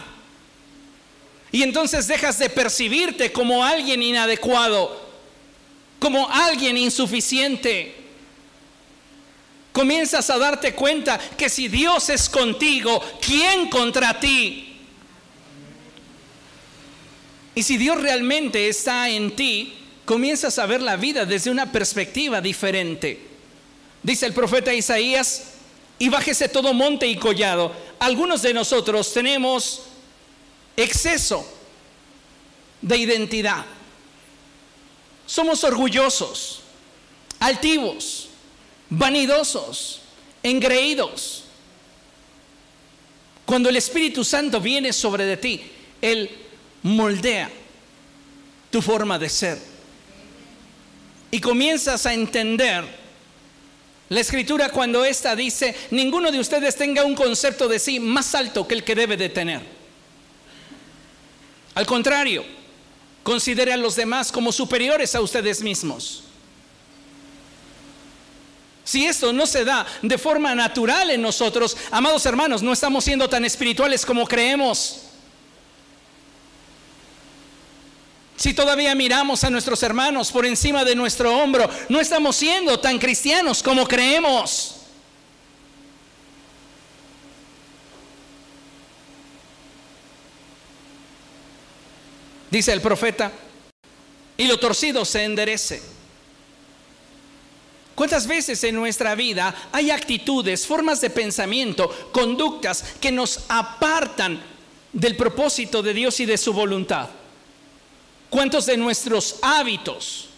[1.51, 5.07] Y entonces dejas de percibirte como alguien inadecuado
[5.99, 7.95] como alguien insuficiente.
[9.71, 14.66] Comienzas a darte cuenta que si Dios es contigo, ¿quién contra ti?
[17.57, 19.73] Y si Dios realmente está en ti,
[20.05, 23.19] comienzas a ver la vida desde una perspectiva diferente.
[24.03, 25.53] Dice el profeta Isaías,
[25.97, 27.73] y bájese todo monte y collado.
[27.97, 29.85] Algunos de nosotros tenemos
[30.75, 31.51] exceso
[32.79, 33.65] de identidad.
[35.25, 36.61] Somos orgullosos.
[37.39, 38.27] altivos,
[38.87, 40.01] vanidosos,
[40.43, 41.45] engreídos.
[43.47, 45.63] Cuando el Espíritu Santo viene sobre de ti,
[46.03, 46.29] Él
[46.83, 47.49] moldea
[48.69, 49.57] tu forma de ser.
[51.31, 52.85] Y comienzas a entender
[54.09, 58.67] la escritura cuando ésta dice, ninguno de ustedes tenga un concepto de sí más alto
[58.67, 59.61] que el que debe de tener.
[61.75, 62.45] Al contrario,
[63.23, 66.23] considere a los demás como superiores a ustedes mismos.
[68.85, 73.27] Si esto no se da de forma natural en nosotros, amados hermanos, no estamos siendo
[73.27, 75.06] tan espirituales como creemos.
[78.47, 82.97] Si todavía miramos a nuestros hermanos por encima de nuestro hombro, no estamos siendo tan
[82.97, 84.77] cristianos como creemos.
[92.49, 93.33] Dice el profeta,
[94.37, 95.81] y lo torcido se enderece.
[97.95, 104.41] ¿Cuántas veces en nuestra vida hay actitudes, formas de pensamiento, conductas que nos apartan
[104.93, 107.09] del propósito de Dios y de su voluntad?
[108.29, 110.29] ¿Cuántos de nuestros hábitos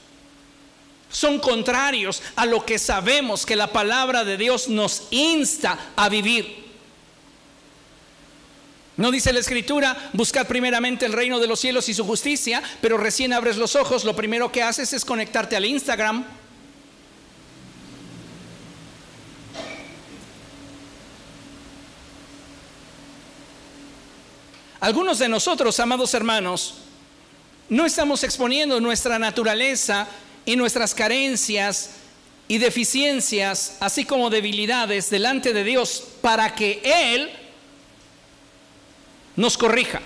[1.12, 6.68] son contrarios a lo que sabemos que la palabra de Dios nos insta a vivir?
[8.98, 12.98] No dice la escritura, buscad primeramente el reino de los cielos y su justicia, pero
[12.98, 16.26] recién abres los ojos, lo primero que haces es conectarte al Instagram
[24.80, 26.76] Algunos de nosotros, amados hermanos,
[27.70, 30.08] no estamos exponiendo nuestra naturaleza
[30.46, 31.92] y nuestras carencias
[32.48, 37.30] y deficiencias, así como debilidades, delante de Dios para que Él
[39.36, 40.02] nos corrija.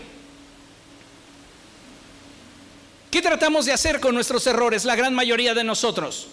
[3.10, 6.28] ¿Qué tratamos de hacer con nuestros errores, la gran mayoría de nosotros?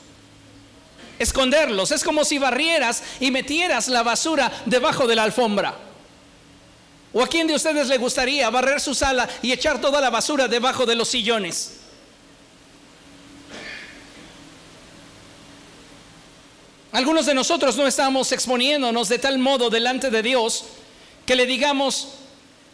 [1.19, 1.93] Esconderlos.
[1.93, 5.90] Es como si barrieras y metieras la basura debajo de la alfombra.
[7.13, 10.47] ¿O a quién de ustedes le gustaría barrer su sala y echar toda la basura
[10.47, 11.79] debajo de los sillones?
[16.93, 20.65] Algunos de nosotros no estamos exponiéndonos de tal modo delante de Dios
[21.25, 22.09] que le digamos,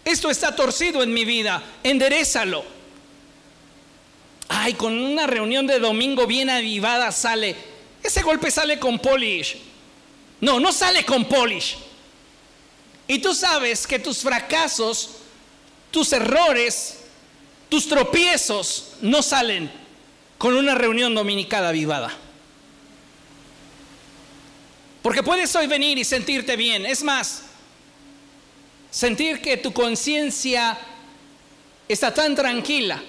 [0.05, 2.65] esto está torcido en mi vida, enderezalo.
[4.49, 7.57] Ay, con una reunión de domingo bien avivada sale,
[8.03, 9.59] ese golpe sale con polish.
[10.41, 11.77] No, no sale con polish.
[13.09, 15.11] Y tú sabes que tus fracasos,
[15.91, 16.99] tus errores,
[17.69, 19.71] tus tropiezos no salen
[20.39, 22.13] con una reunión dominical avivada.
[25.03, 26.85] Porque puedes hoy venir y sentirte bien.
[26.85, 27.43] Es más,
[28.91, 30.77] sentir que tu conciencia
[31.89, 33.01] está tan tranquila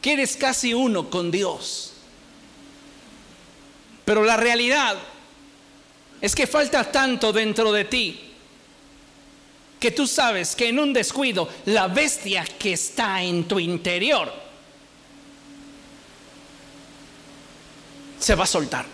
[0.00, 1.92] que eres casi uno con Dios.
[4.06, 4.96] Pero la realidad
[6.22, 8.29] es que falta tanto dentro de ti
[9.80, 14.30] que tú sabes que en un descuido la bestia que está en tu interior
[18.18, 18.84] se va a soltar.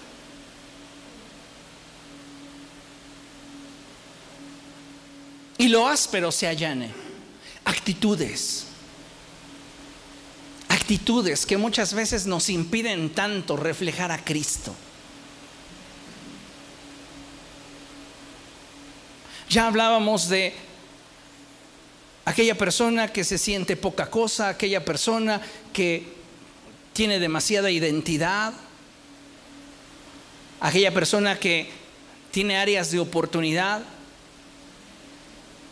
[5.59, 6.93] Y lo áspero se allane.
[7.64, 8.66] Actitudes.
[10.68, 14.72] Actitudes que muchas veces nos impiden tanto reflejar a Cristo.
[19.49, 20.66] Ya hablábamos de
[22.27, 25.41] aquella persona que se siente poca cosa, aquella persona
[25.72, 26.12] que
[26.93, 28.53] tiene demasiada identidad,
[30.61, 31.70] aquella persona que
[32.33, 33.83] tiene áreas de oportunidad,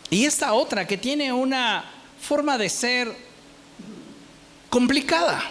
[0.09, 1.83] y esta otra que tiene una
[2.21, 3.13] forma de ser
[4.69, 5.43] complicada.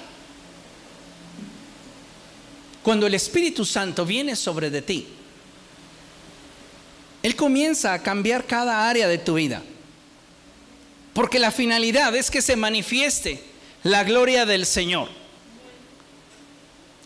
[2.83, 5.07] Cuando el Espíritu Santo viene sobre de ti,
[7.23, 9.63] Él comienza a cambiar cada área de tu vida.
[11.15, 13.43] Porque la finalidad es que se manifieste
[13.85, 15.09] la gloria del Señor.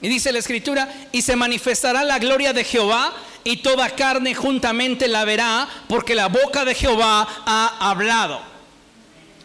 [0.01, 5.09] Y dice la escritura, y se manifestará la gloria de Jehová y toda carne juntamente
[5.09, 8.41] la verá, porque la boca de Jehová ha hablado.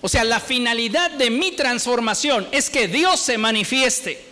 [0.02, 4.24] O sea, la finalidad de mi transformación es que Dios se manifieste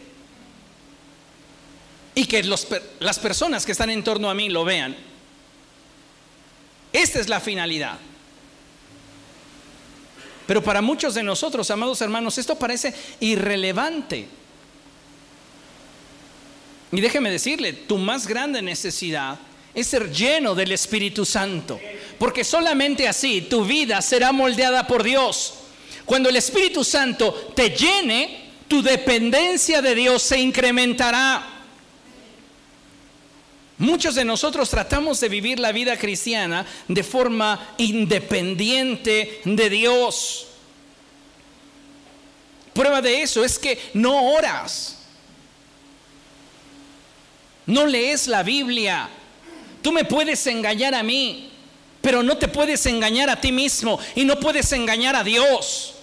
[2.14, 4.96] y que las personas que están en torno a mí lo vean.
[6.94, 7.98] Esta es la finalidad.
[10.52, 14.28] Pero para muchos de nosotros, amados hermanos, esto parece irrelevante.
[16.92, 19.40] Y déjeme decirle, tu más grande necesidad
[19.74, 21.80] es ser lleno del Espíritu Santo.
[22.20, 25.54] Porque solamente así tu vida será moldeada por Dios.
[26.04, 31.61] Cuando el Espíritu Santo te llene, tu dependencia de Dios se incrementará.
[33.82, 40.46] Muchos de nosotros tratamos de vivir la vida cristiana de forma independiente de Dios.
[42.74, 45.00] Prueba de eso es que no oras.
[47.66, 49.10] No lees la Biblia.
[49.82, 51.50] Tú me puedes engañar a mí,
[52.02, 55.96] pero no te puedes engañar a ti mismo y no puedes engañar a Dios.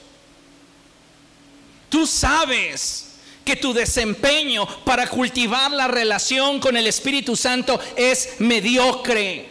[1.89, 3.08] Tú sabes
[3.49, 9.49] que tu desempeño para cultivar la relación con el Espíritu Santo es mediocre.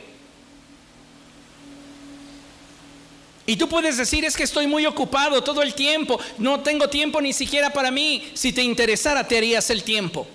[3.48, 7.20] Y tú puedes decir, es que estoy muy ocupado todo el tiempo, no tengo tiempo
[7.20, 8.30] ni siquiera para mí.
[8.36, 10.28] Si te interesara, te harías el tiempo.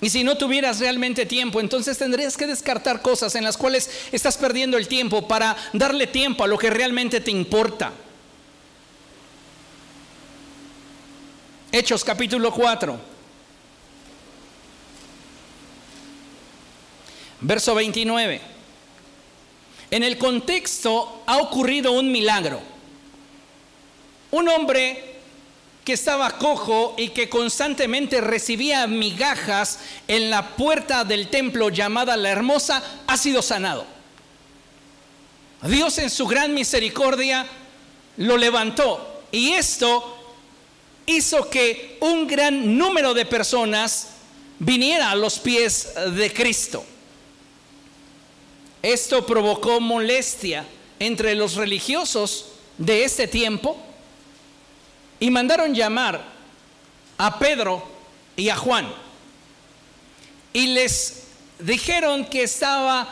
[0.00, 4.36] Y si no tuvieras realmente tiempo, entonces tendrías que descartar cosas en las cuales estás
[4.36, 7.92] perdiendo el tiempo para darle tiempo a lo que realmente te importa.
[11.72, 12.98] Hechos capítulo 4.
[17.40, 18.40] Verso 29.
[19.90, 22.60] En el contexto ha ocurrido un milagro.
[24.30, 25.17] Un hombre
[25.88, 32.28] que estaba cojo y que constantemente recibía migajas en la puerta del templo llamada la
[32.28, 33.86] hermosa, ha sido sanado.
[35.62, 37.46] Dios en su gran misericordia
[38.18, 40.36] lo levantó y esto
[41.06, 44.08] hizo que un gran número de personas
[44.58, 46.84] viniera a los pies de Cristo.
[48.82, 50.66] Esto provocó molestia
[50.98, 52.44] entre los religiosos
[52.76, 53.87] de este tiempo
[55.20, 56.22] y mandaron llamar
[57.16, 57.86] a Pedro
[58.36, 58.88] y a Juan.
[60.52, 61.24] Y les
[61.58, 63.08] dijeron que estaba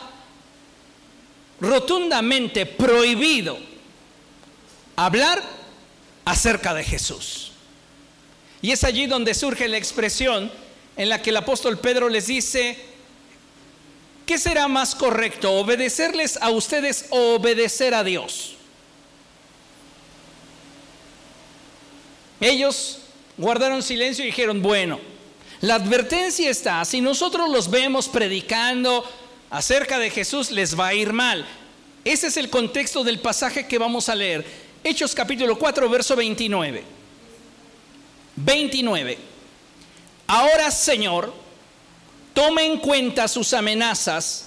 [1.59, 3.57] rotundamente prohibido
[4.95, 5.41] hablar
[6.25, 7.51] acerca de Jesús.
[8.61, 10.51] Y es allí donde surge la expresión
[10.95, 12.77] en la que el apóstol Pedro les dice,
[14.25, 15.53] ¿qué será más correcto?
[15.53, 18.56] ¿Obedecerles a ustedes o obedecer a Dios?
[22.39, 22.99] Ellos
[23.37, 24.99] guardaron silencio y dijeron, bueno,
[25.61, 29.03] la advertencia está, si nosotros los vemos predicando
[29.49, 31.45] acerca de Jesús, les va a ir mal.
[32.03, 34.45] Ese es el contexto del pasaje que vamos a leer.
[34.83, 36.83] Hechos capítulo 4, verso 29.
[38.35, 39.17] 29.
[40.27, 41.33] Ahora, Señor,
[42.33, 44.46] toma en cuenta sus amenazas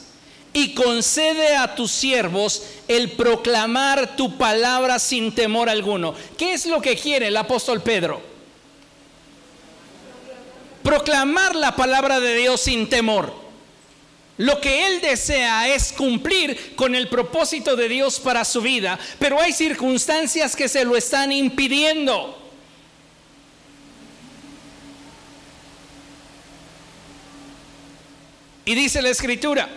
[0.53, 6.15] y concede a tus siervos el proclamar tu palabra sin temor alguno.
[6.37, 8.21] ¿Qué es lo que quiere el apóstol Pedro?
[10.83, 13.33] Proclamar la palabra de Dios sin temor.
[14.39, 19.39] Lo que él desea es cumplir con el propósito de Dios para su vida, pero
[19.39, 22.39] hay circunstancias que se lo están impidiendo.
[28.65, 29.69] Y dice la escritura,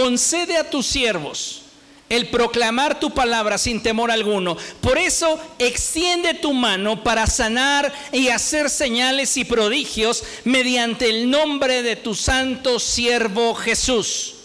[0.00, 1.60] concede a tus siervos
[2.08, 4.56] el proclamar tu palabra sin temor alguno.
[4.80, 11.82] Por eso extiende tu mano para sanar y hacer señales y prodigios mediante el nombre
[11.82, 14.36] de tu santo siervo Jesús.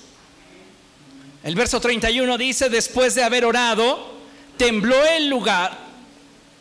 [1.41, 4.13] El verso 31 dice, después de haber orado,
[4.57, 5.79] tembló el lugar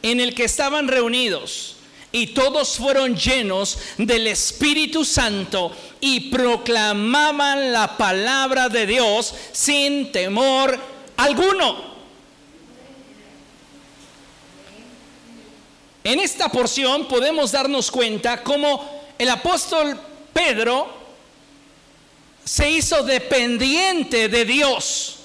[0.02, 1.73] en el que estaban reunidos
[2.14, 10.78] y todos fueron llenos del Espíritu Santo y proclamaban la palabra de Dios sin temor
[11.16, 11.92] alguno.
[16.04, 19.98] En esta porción podemos darnos cuenta cómo el apóstol
[20.32, 20.86] Pedro
[22.44, 25.16] se hizo dependiente de Dios.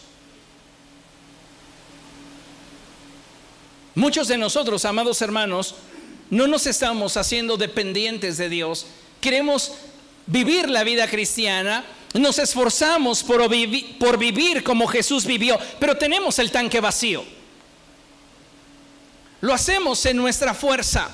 [3.94, 5.76] Muchos de nosotros, amados hermanos,
[6.30, 8.86] no nos estamos haciendo dependientes de Dios.
[9.22, 9.74] Queremos
[10.26, 16.80] vivir la vida cristiana, nos esforzamos por, vivir como Jesús vivió, pero tenemos el tanque
[16.80, 17.24] vacío.
[19.42, 21.10] Lo hacemos en nuestra fuerza.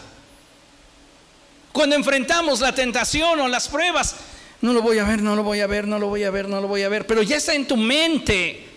[1.71, 4.15] Cuando enfrentamos la tentación o las pruebas,
[4.61, 6.47] no lo voy a ver, no lo voy a ver, no lo voy a ver,
[6.47, 8.74] no lo voy a ver, pero ya está en tu mente.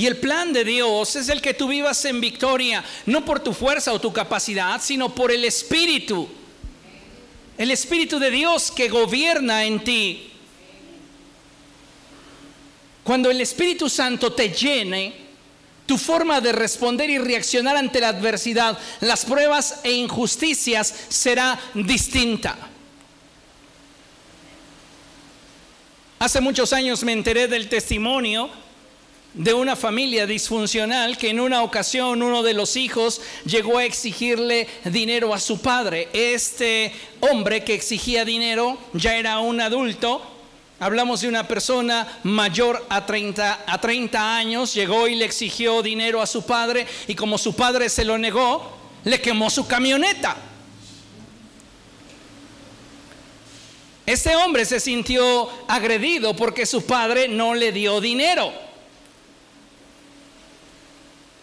[0.00, 3.52] Y el plan de Dios es el que tú vivas en victoria, no por tu
[3.52, 6.26] fuerza o tu capacidad, sino por el Espíritu.
[7.58, 10.32] El Espíritu de Dios que gobierna en ti.
[13.04, 15.12] Cuando el Espíritu Santo te llene,
[15.84, 22.56] tu forma de responder y reaccionar ante la adversidad, las pruebas e injusticias será distinta.
[26.18, 28.48] Hace muchos años me enteré del testimonio
[29.34, 34.66] de una familia disfuncional que en una ocasión uno de los hijos llegó a exigirle
[34.84, 36.08] dinero a su padre.
[36.12, 40.20] Este hombre que exigía dinero ya era un adulto.
[40.80, 46.22] Hablamos de una persona mayor a 30, a 30 años, llegó y le exigió dinero
[46.22, 50.36] a su padre y como su padre se lo negó, le quemó su camioneta.
[54.06, 58.69] Este hombre se sintió agredido porque su padre no le dio dinero.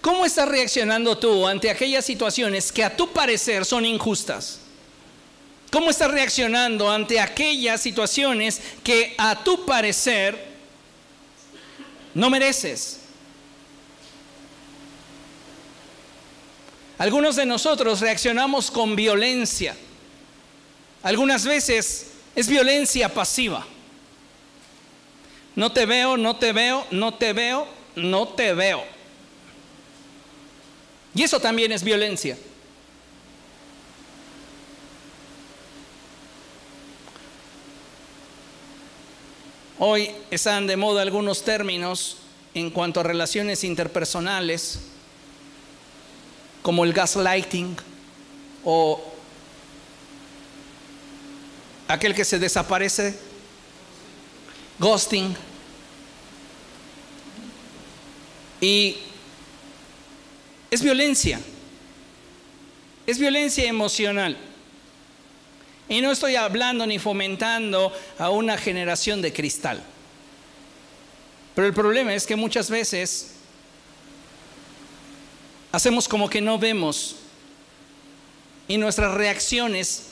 [0.08, 4.62] ¿Cómo estás reaccionando tú ante aquellas situaciones que a tu parecer son injustas?
[5.70, 10.42] ¿Cómo estás reaccionando ante aquellas situaciones que a tu parecer
[12.14, 13.02] no mereces?
[16.98, 19.76] Algunos de nosotros reaccionamos con violencia.
[21.04, 23.68] Algunas veces es violencia pasiva.
[25.54, 28.97] No te veo, no te veo, no te veo, no te veo.
[31.18, 32.38] Y eso también es violencia.
[39.80, 42.18] Hoy están de moda algunos términos
[42.54, 44.78] en cuanto a relaciones interpersonales,
[46.62, 47.76] como el gaslighting
[48.64, 49.04] o
[51.88, 53.18] aquel que se desaparece,
[54.78, 55.36] ghosting.
[58.62, 58.98] Y
[60.70, 61.40] es violencia,
[63.06, 64.38] es violencia emocional.
[65.90, 69.82] Y no estoy hablando ni fomentando a una generación de cristal.
[71.56, 73.32] Pero el problema es que muchas veces
[75.72, 77.16] hacemos como que no vemos
[78.68, 80.08] y nuestras reacciones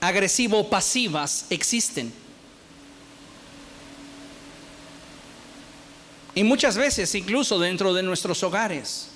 [0.00, 2.12] agresivo-pasivas existen.
[6.34, 9.11] Y muchas veces incluso dentro de nuestros hogares.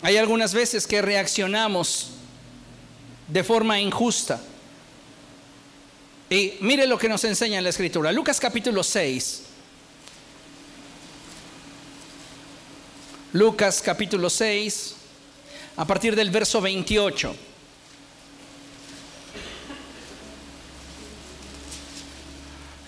[0.00, 2.10] Hay algunas veces que reaccionamos
[3.26, 4.40] de forma injusta.
[6.30, 8.12] Y mire lo que nos enseña la escritura.
[8.12, 9.42] Lucas capítulo 6.
[13.32, 14.94] Lucas capítulo 6,
[15.76, 17.36] a partir del verso 28.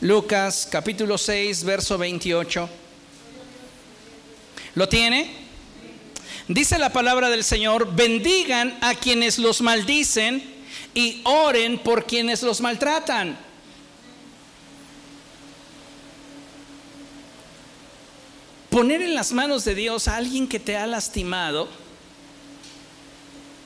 [0.00, 2.70] Lucas capítulo 6, verso 28.
[4.76, 5.39] ¿Lo tiene?
[6.50, 10.42] Dice la palabra del Señor, bendigan a quienes los maldicen
[10.94, 13.38] y oren por quienes los maltratan.
[18.68, 21.68] Poner en las manos de Dios a alguien que te ha lastimado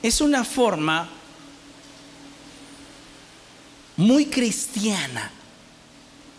[0.03, 1.09] es una forma
[3.97, 5.31] muy cristiana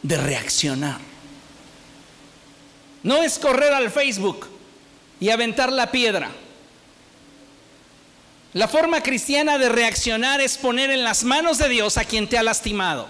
[0.01, 1.01] de reaccionar.
[3.03, 4.56] No es correr al Facebook
[5.21, 6.31] y aventar la piedra.
[8.53, 12.39] La forma cristiana de reaccionar es poner en las manos de Dios a quien te
[12.39, 13.07] ha lastimado.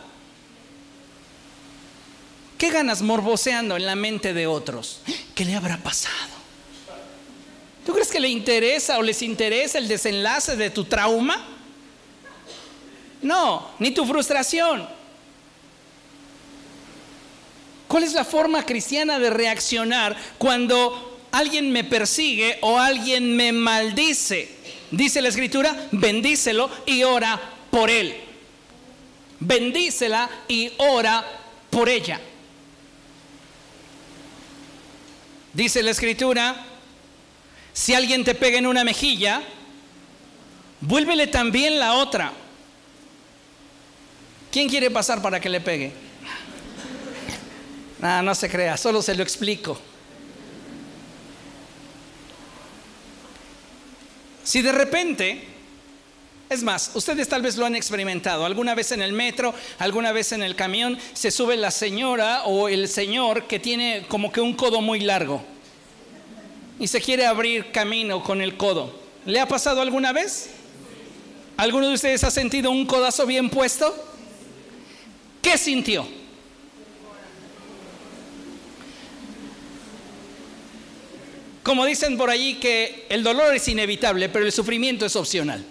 [2.59, 5.03] ¿Qué ganas morboseando en la mente de otros?
[5.35, 6.35] ¿Qué le habrá pasado?
[7.85, 11.47] ¿Tú crees que le interesa o les interesa el desenlace de tu trauma?
[13.23, 14.89] No, ni tu frustración.
[17.87, 24.49] ¿Cuál es la forma cristiana de reaccionar cuando alguien me persigue o alguien me maldice?
[24.91, 28.15] Dice la escritura, bendícelo y ora por él.
[29.41, 31.25] Bendícela y ora
[31.71, 32.21] por ella.
[35.53, 36.65] Dice la escritura,
[37.73, 39.43] si alguien te pega en una mejilla,
[40.81, 42.33] vuélvele también la otra.
[44.51, 45.93] ¿Quién quiere pasar para que le pegue?
[48.03, 49.81] Ah, no se crea, solo se lo explico.
[54.47, 55.43] Si de repente,
[56.49, 60.31] es más, ustedes tal vez lo han experimentado, alguna vez en el metro, alguna vez
[60.31, 64.55] en el camión, se sube la señora o el señor que tiene como que un
[64.55, 65.43] codo muy largo
[66.79, 68.97] y se quiere abrir camino con el codo.
[69.25, 70.51] ¿Le ha pasado alguna vez?
[71.57, 73.97] ¿Alguno de ustedes ha sentido un codazo bien puesto?
[75.43, 76.07] ¿Qué sintió?
[81.67, 85.67] Como dicen por allí que el dolor es inevitable, pero el sufrimiento es opcional.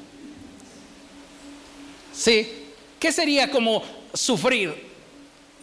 [2.14, 2.52] ¿Sí?
[3.00, 3.82] ¿Qué sería como
[4.14, 4.76] sufrir?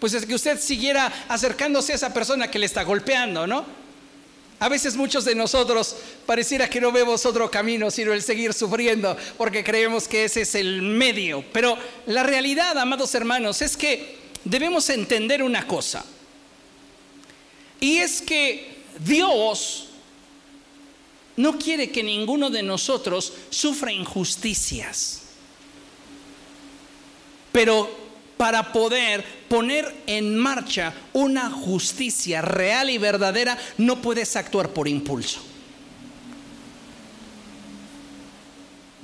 [0.01, 3.66] Pues es que usted siguiera acercándose a esa persona que le está golpeando, ¿no?
[4.59, 9.14] A veces muchos de nosotros pareciera que no vemos otro camino sino el seguir sufriendo
[9.37, 11.45] porque creemos que ese es el medio.
[11.53, 11.76] Pero
[12.07, 16.03] la realidad, amados hermanos, es que debemos entender una cosa.
[17.80, 19.91] Y es que Dios
[21.37, 25.22] no quiere que ninguno de nosotros sufra injusticias.
[27.51, 27.91] Pero
[28.37, 35.41] para poder poner en marcha una justicia real y verdadera, no puedes actuar por impulso.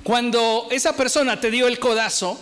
[0.03, 2.39] Cuando esa persona te dio el codazo,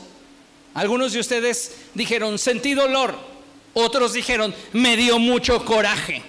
[0.74, 3.18] algunos de ustedes dijeron, sentí dolor,
[3.74, 6.24] otros dijeron, me dio mucho coraje.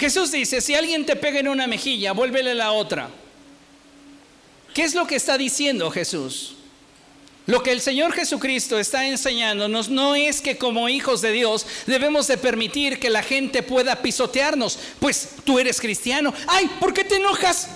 [0.00, 3.10] Jesús dice, si alguien te pega en una mejilla, vuélvele la otra.
[4.72, 6.54] ¿Qué es lo que está diciendo Jesús?
[7.44, 12.28] Lo que el Señor Jesucristo está enseñándonos no es que como hijos de Dios debemos
[12.28, 14.78] de permitir que la gente pueda pisotearnos.
[15.00, 16.32] Pues tú eres cristiano.
[16.46, 17.68] Ay, ¿por qué te enojas?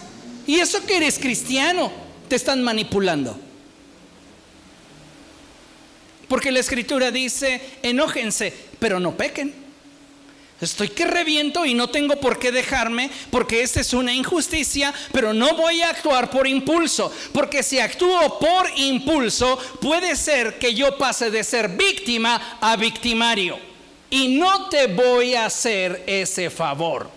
[0.47, 1.93] ¿Y eso que eres cristiano?
[2.29, 3.39] Te están manipulando.
[6.27, 9.64] Porque la escritura dice, enójense, pero no pequen.
[10.61, 15.35] Estoy que reviento y no tengo por qué dejarme porque esta es una injusticia, pero
[15.35, 20.97] no voy a actuar por impulso, porque si actúo por impulso puede ser que yo
[20.97, 23.59] pase de ser víctima a victimario
[24.11, 27.11] y no te voy a hacer ese favor.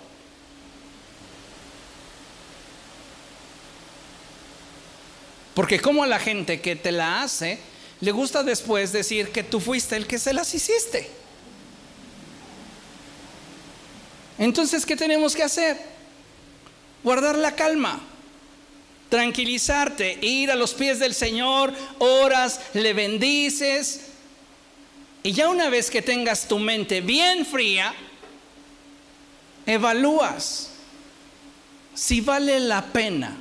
[5.54, 7.60] Porque como a la gente que te la hace,
[8.00, 11.17] le gusta después decir que tú fuiste el que se las hiciste.
[14.38, 15.78] Entonces, ¿qué tenemos que hacer?
[17.04, 18.00] Guardar la calma,
[19.10, 24.02] tranquilizarte, ir a los pies del Señor, oras, le bendices.
[25.24, 27.94] Y ya una vez que tengas tu mente bien fría,
[29.66, 30.70] evalúas
[31.94, 33.36] si vale la pena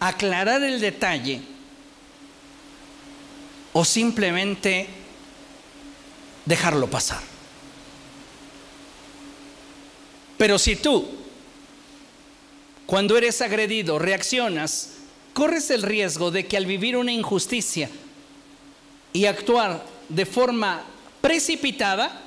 [0.00, 1.40] aclarar el detalle
[3.72, 4.88] o simplemente
[6.44, 7.35] dejarlo pasar.
[10.36, 11.06] Pero si tú,
[12.84, 14.90] cuando eres agredido, reaccionas,
[15.32, 17.90] corres el riesgo de que al vivir una injusticia
[19.12, 20.84] y actuar de forma
[21.20, 22.22] precipitada,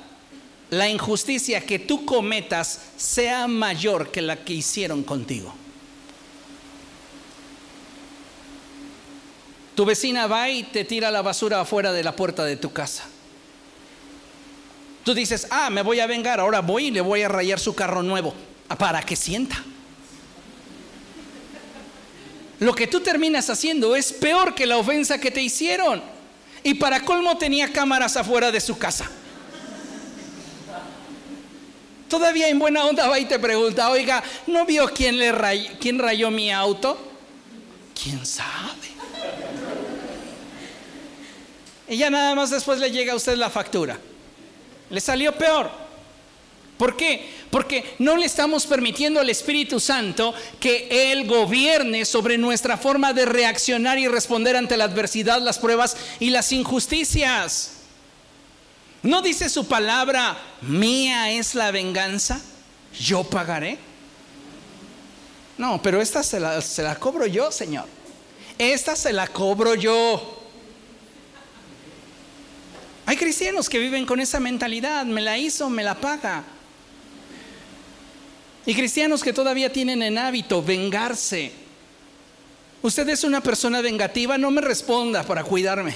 [0.70, 5.52] la injusticia que tú cometas sea mayor que la que hicieron contigo.
[9.74, 13.04] Tu vecina va y te tira la basura afuera de la puerta de tu casa.
[15.14, 18.02] Dices, ah, me voy a vengar, ahora voy y le voy a rayar su carro
[18.02, 18.34] nuevo
[18.78, 19.62] para que sienta.
[22.60, 26.02] Lo que tú terminas haciendo es peor que la ofensa que te hicieron.
[26.62, 29.10] Y para colmo tenía cámaras afuera de su casa.
[32.08, 35.32] Todavía en buena onda va y te pregunta, oiga, ¿no vio quién, le
[35.80, 36.98] quién rayó mi auto?
[38.02, 38.90] ¿Quién sabe?
[41.88, 43.98] Y ya nada más después le llega a usted la factura.
[44.90, 45.70] Le salió peor.
[46.76, 47.28] ¿Por qué?
[47.50, 53.26] Porque no le estamos permitiendo al Espíritu Santo que Él gobierne sobre nuestra forma de
[53.26, 57.72] reaccionar y responder ante la adversidad, las pruebas y las injusticias.
[59.02, 62.40] ¿No dice su palabra, mía es la venganza?
[62.98, 63.78] Yo pagaré.
[65.58, 67.84] No, pero esta se la, se la cobro yo, Señor.
[68.56, 70.39] Esta se la cobro yo.
[73.10, 76.44] Hay cristianos que viven con esa mentalidad, me la hizo, me la paga.
[78.64, 81.50] Y cristianos que todavía tienen en hábito vengarse.
[82.80, 85.92] Usted es una persona vengativa, no me responda para cuidarme,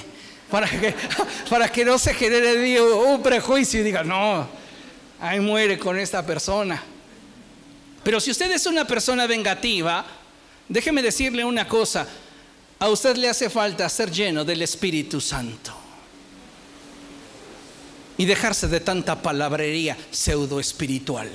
[0.51, 0.93] para que,
[1.49, 4.45] para que no se genere un prejuicio y diga, no,
[5.21, 6.83] ahí muere con esta persona.
[8.03, 10.05] Pero si usted es una persona vengativa,
[10.67, 12.05] déjeme decirle una cosa,
[12.77, 15.84] a usted le hace falta ser lleno del Espíritu Santo
[18.17, 21.29] y dejarse de tanta palabrería pseudo espiritual.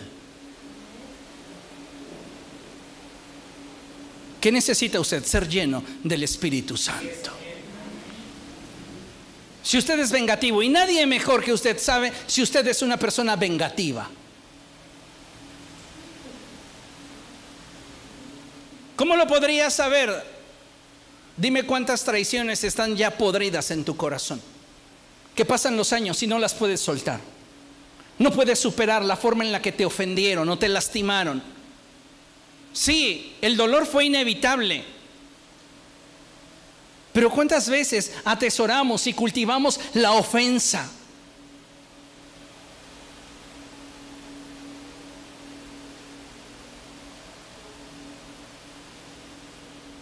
[4.40, 5.22] ¿Qué necesita usted?
[5.24, 7.30] Ser lleno del Espíritu Santo.
[9.62, 13.36] Si usted es vengativo, y nadie mejor que usted sabe si usted es una persona
[13.36, 14.08] vengativa.
[18.96, 20.24] ¿Cómo lo podría saber?
[21.36, 24.40] Dime cuántas traiciones están ya podridas en tu corazón
[25.40, 27.18] que pasan los años y no las puedes soltar.
[28.18, 31.42] No puedes superar la forma en la que te ofendieron o te lastimaron.
[32.74, 34.84] Sí, el dolor fue inevitable.
[37.14, 40.90] Pero ¿cuántas veces atesoramos y cultivamos la ofensa?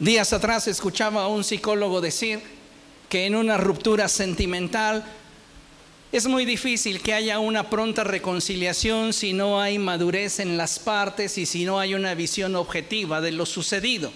[0.01, 2.43] Días atrás escuchaba a un psicólogo decir
[3.09, 5.05] que en una ruptura sentimental
[6.11, 11.37] es muy difícil que haya una pronta reconciliación si no hay madurez en las partes
[11.37, 14.11] y si no hay una visión objetiva de lo sucedido.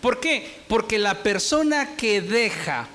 [0.00, 0.60] ¿Por qué?
[0.68, 2.88] Porque la persona que deja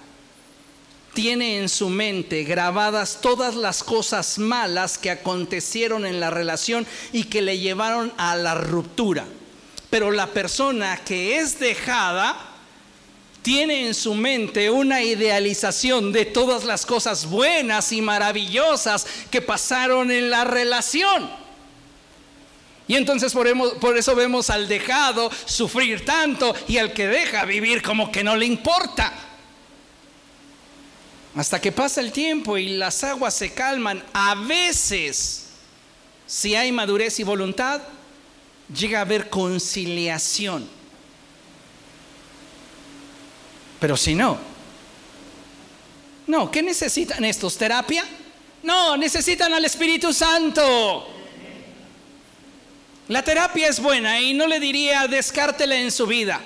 [1.14, 7.26] tiene en su mente grabadas todas las cosas malas que acontecieron en la relación y
[7.26, 9.26] que le llevaron a la ruptura.
[9.90, 12.38] Pero la persona que es dejada
[13.42, 20.12] tiene en su mente una idealización de todas las cosas buenas y maravillosas que pasaron
[20.12, 21.30] en la relación.
[22.88, 28.12] Y entonces por, eso vemos al dejado sufrir tanto y al que deja vivir como
[28.12, 29.14] que no le importa.
[31.36, 35.46] Hasta que pasa el tiempo y las aguas se calman, a veces,
[36.28, 37.82] si hay madurez y voluntad,
[38.76, 40.81] llega a haber conciliación.
[43.82, 44.38] Pero si no,
[46.28, 47.58] no, ¿qué necesitan estos?
[47.58, 48.06] ¿Terapia?
[48.62, 51.08] No, necesitan al Espíritu Santo.
[53.08, 56.40] La terapia es buena y no le diría descártela en su vida.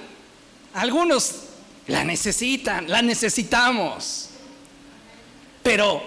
[0.76, 1.36] Algunos
[1.88, 4.30] la necesitan, la necesitamos.
[5.62, 6.02] Pero,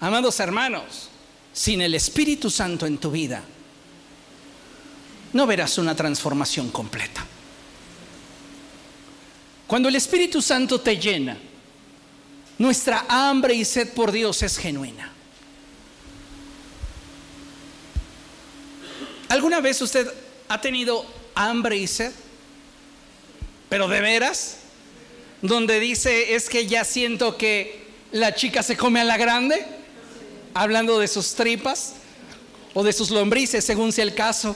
[0.00, 1.08] amados hermanos,
[1.52, 3.44] sin el Espíritu Santo en tu vida,
[5.34, 7.24] no verás una transformación completa.
[9.74, 11.36] Cuando el Espíritu Santo te llena,
[12.58, 15.12] nuestra hambre y sed por Dios es genuina.
[19.28, 20.08] ¿Alguna vez usted
[20.46, 21.04] ha tenido
[21.34, 22.12] hambre y sed?
[23.68, 24.58] Pero de veras,
[25.42, 29.66] donde dice es que ya siento que la chica se come a la grande,
[30.54, 31.94] hablando de sus tripas
[32.74, 34.54] o de sus lombrices, según sea el caso.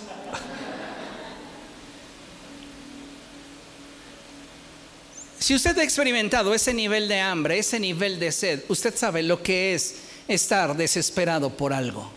[5.49, 9.42] Si usted ha experimentado ese nivel de hambre, ese nivel de sed, usted sabe lo
[9.42, 9.94] que es
[10.28, 12.12] estar desesperado por algo.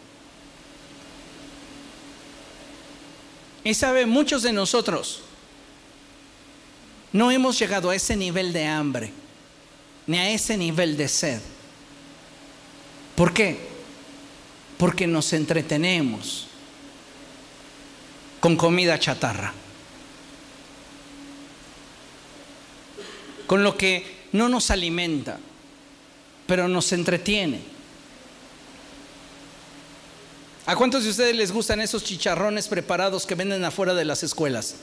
[3.63, 5.21] Y sabe, muchos de nosotros
[7.13, 9.13] no hemos llegado a ese nivel de hambre,
[10.07, 11.39] ni a ese nivel de sed.
[13.15, 13.61] ¿Por qué?
[14.77, 16.47] Porque nos entretenemos
[18.41, 19.53] con comida chatarra.
[23.51, 25.37] Con lo que no nos alimenta,
[26.47, 27.59] pero nos entretiene.
[30.65, 34.75] ¿A cuántos de ustedes les gustan esos chicharrones preparados que venden afuera de las escuelas?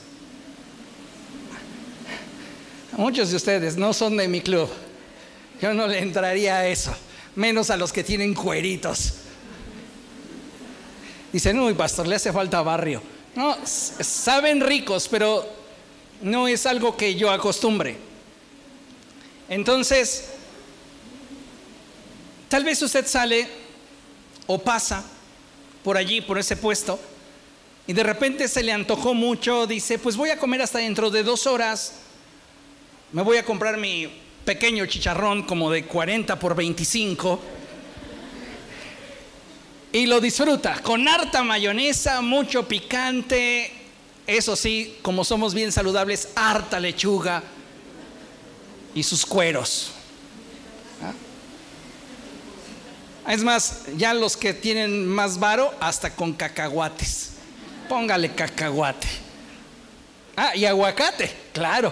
[2.95, 4.69] Muchos de ustedes no son de mi club.
[5.59, 6.95] Yo no le entraría a eso,
[7.33, 9.13] menos a los que tienen cueritos.
[11.33, 13.01] Dicen, uy, pastor, le hace falta barrio.
[13.35, 15.43] No, saben ricos, pero
[16.21, 18.08] no es algo que yo acostumbre.
[19.49, 20.25] Entonces,
[22.47, 23.47] tal vez usted sale
[24.45, 25.03] o pasa
[25.83, 26.99] por allí, por ese puesto,
[27.87, 31.23] y de repente se le antojó mucho, dice, pues voy a comer hasta dentro de
[31.23, 31.95] dos horas,
[33.11, 34.07] me voy a comprar mi
[34.45, 37.39] pequeño chicharrón como de 40 por 25
[39.91, 43.71] y lo disfruta con harta mayonesa, mucho picante,
[44.27, 47.41] eso sí, como somos bien saludables, harta lechuga
[48.93, 49.91] y sus cueros.
[51.01, 51.13] ¿Ah?
[53.31, 57.31] Es más, ya los que tienen más varo, hasta con cacahuates.
[57.87, 59.07] Póngale cacahuate.
[60.35, 61.91] Ah, y aguacate, claro.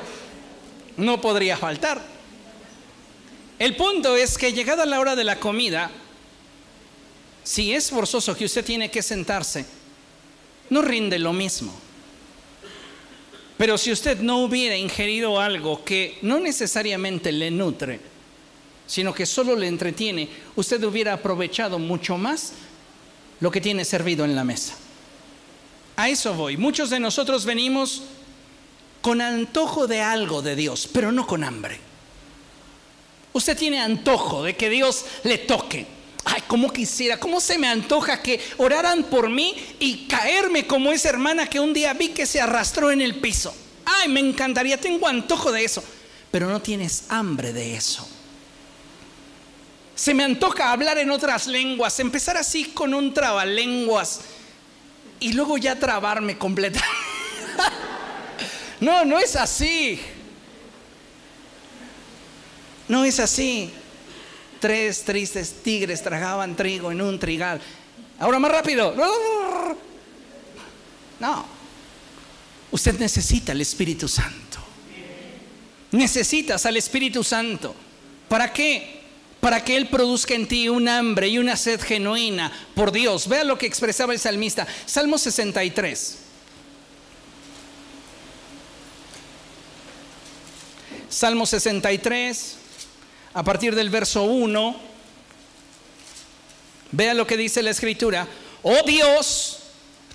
[0.95, 2.01] No podría faltar.
[3.59, 5.89] El punto es que llegada la hora de la comida,
[7.43, 9.65] si es forzoso que usted tiene que sentarse,
[10.69, 11.86] no rinde lo mismo.
[13.57, 17.99] Pero si usted no hubiera ingerido algo que no necesariamente le nutre,
[18.85, 22.53] sino que solo le entretiene, usted hubiera aprovechado mucho más
[23.39, 24.75] lo que tiene servido en la mesa.
[25.95, 26.57] A eso voy.
[26.57, 28.03] Muchos de nosotros venimos
[29.01, 31.79] con antojo de algo de Dios, pero no con hambre.
[33.33, 35.96] Usted tiene antojo de que Dios le toque.
[36.29, 41.07] Ay, cómo quisiera, cómo se me antoja que oraran por mí y caerme como esa
[41.07, 43.55] hermana que un día vi que se arrastró en el piso.
[43.85, 45.81] Ay, me encantaría, tengo antojo de eso,
[46.29, 48.05] pero no tienes hambre de eso.
[49.95, 54.19] Se me antoja hablar en otras lenguas, empezar así con un trabalenguas
[55.21, 56.93] y luego ya trabarme completamente.
[58.81, 60.01] no, no es así.
[62.89, 63.71] No es así.
[64.59, 67.61] Tres tristes tigres tragaban trigo en un trigal.
[68.19, 68.95] Ahora más rápido.
[71.19, 71.45] No.
[72.71, 74.59] Usted necesita el Espíritu Santo.
[75.91, 77.75] Necesitas al Espíritu Santo.
[78.27, 79.01] ¿Para qué?
[79.39, 83.27] Para que Él produzca en ti un hambre y una sed genuina por Dios.
[83.27, 84.67] Vea lo que expresaba el salmista.
[84.85, 86.17] Salmo 63.
[91.09, 92.57] Salmo 63,
[93.37, 94.75] a partir del verso 1.
[96.91, 98.27] Vea lo que dice la escritura.
[98.63, 99.59] Oh Dios,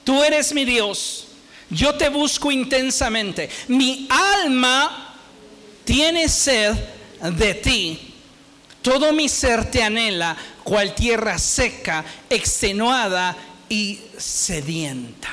[0.03, 1.29] tú eres mi Dios.
[1.71, 3.49] Yo te busco intensamente.
[3.69, 5.15] Mi alma
[5.85, 6.75] tiene sed
[7.39, 8.15] de ti.
[8.83, 13.37] Todo mi ser te anhela, cual tierra seca, extenuada
[13.69, 15.31] y sedienta.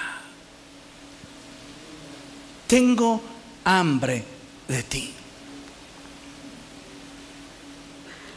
[2.67, 3.19] Tengo
[3.63, 4.23] hambre
[4.67, 5.13] de ti.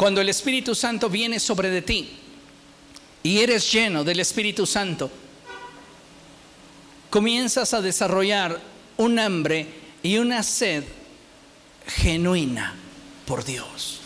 [0.03, 2.09] Cuando el Espíritu Santo viene sobre de ti
[3.23, 5.09] y eres lleno del Espíritu Santo,
[7.09, 8.61] comienzas a desarrollar
[8.97, 9.65] un hambre
[10.03, 10.83] y una sed
[11.87, 12.75] genuina
[13.27, 14.01] por Dios.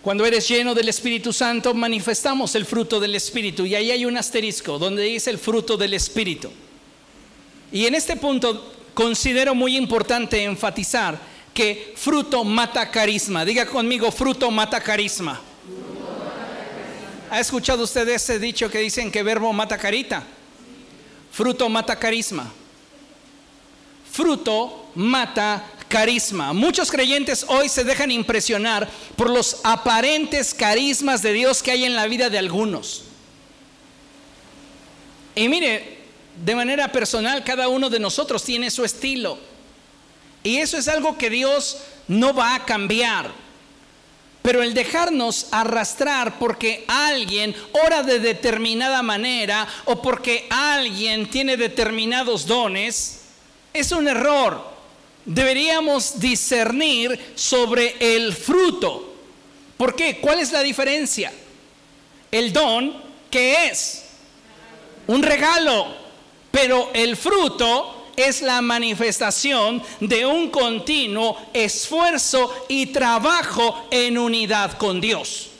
[0.00, 3.66] Cuando eres lleno del Espíritu Santo, manifestamos el fruto del Espíritu.
[3.66, 6.50] Y ahí hay un asterisco donde dice el fruto del Espíritu.
[7.70, 13.42] Y en este punto considero muy importante enfatizar que fruto mata carisma.
[13.42, 15.40] Diga conmigo, fruto mata carisma.
[17.30, 20.22] ¿Ha escuchado usted ese dicho que dicen que verbo mata carita?
[21.32, 22.52] Fruto mata carisma.
[24.12, 26.52] Fruto mata carisma.
[26.52, 31.96] Muchos creyentes hoy se dejan impresionar por los aparentes carismas de Dios que hay en
[31.96, 33.04] la vida de algunos.
[35.34, 36.00] Y mire,
[36.44, 39.55] de manera personal, cada uno de nosotros tiene su estilo.
[40.46, 43.32] Y eso es algo que Dios no va a cambiar.
[44.42, 47.52] Pero el dejarnos arrastrar porque alguien
[47.84, 53.22] ora de determinada manera o porque alguien tiene determinados dones
[53.72, 54.64] es un error.
[55.24, 59.16] Deberíamos discernir sobre el fruto.
[59.76, 60.18] ¿Por qué?
[60.18, 61.32] ¿Cuál es la diferencia?
[62.30, 64.04] El don, ¿qué es?
[65.08, 65.88] Un regalo.
[66.52, 75.00] Pero el fruto es la manifestación de un continuo esfuerzo y trabajo en unidad con
[75.00, 75.50] Dios.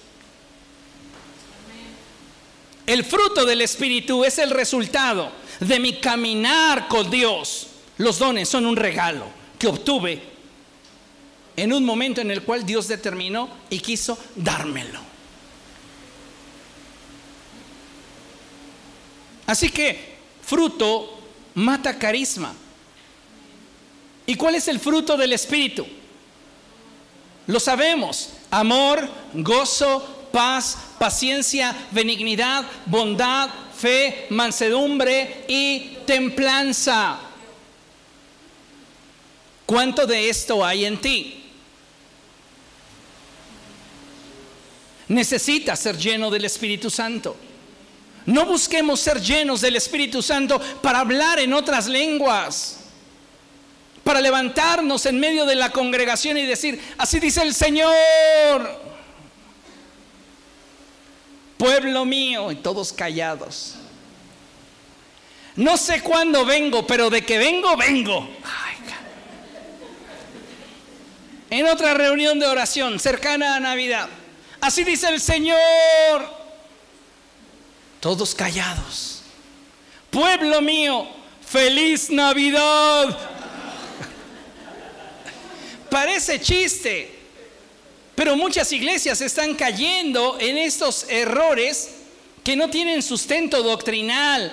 [2.86, 5.30] El fruto del Espíritu es el resultado
[5.60, 7.66] de mi caminar con Dios.
[7.98, 9.24] Los dones son un regalo
[9.58, 10.22] que obtuve
[11.56, 15.00] en un momento en el cual Dios determinó y quiso dármelo.
[19.46, 21.15] Así que fruto
[21.56, 22.54] mata carisma.
[24.26, 25.86] ¿Y cuál es el fruto del Espíritu?
[27.46, 28.30] Lo sabemos.
[28.50, 37.18] Amor, gozo, paz, paciencia, benignidad, bondad, fe, mansedumbre y templanza.
[39.64, 41.44] ¿Cuánto de esto hay en ti?
[45.08, 47.36] Necesitas ser lleno del Espíritu Santo.
[48.26, 52.78] No busquemos ser llenos del Espíritu Santo para hablar en otras lenguas,
[54.02, 57.92] para levantarnos en medio de la congregación y decir, así dice el Señor,
[61.56, 63.76] pueblo mío, y todos callados.
[65.54, 68.28] No sé cuándo vengo, pero de que vengo, vengo.
[71.48, 74.08] en otra reunión de oración cercana a Navidad,
[74.60, 76.35] así dice el Señor
[78.00, 79.22] todos callados.
[80.10, 81.06] Pueblo mío,
[81.44, 83.16] feliz Navidad.
[85.90, 87.14] Parece chiste,
[88.14, 91.90] pero muchas iglesias están cayendo en estos errores
[92.42, 94.52] que no tienen sustento doctrinal.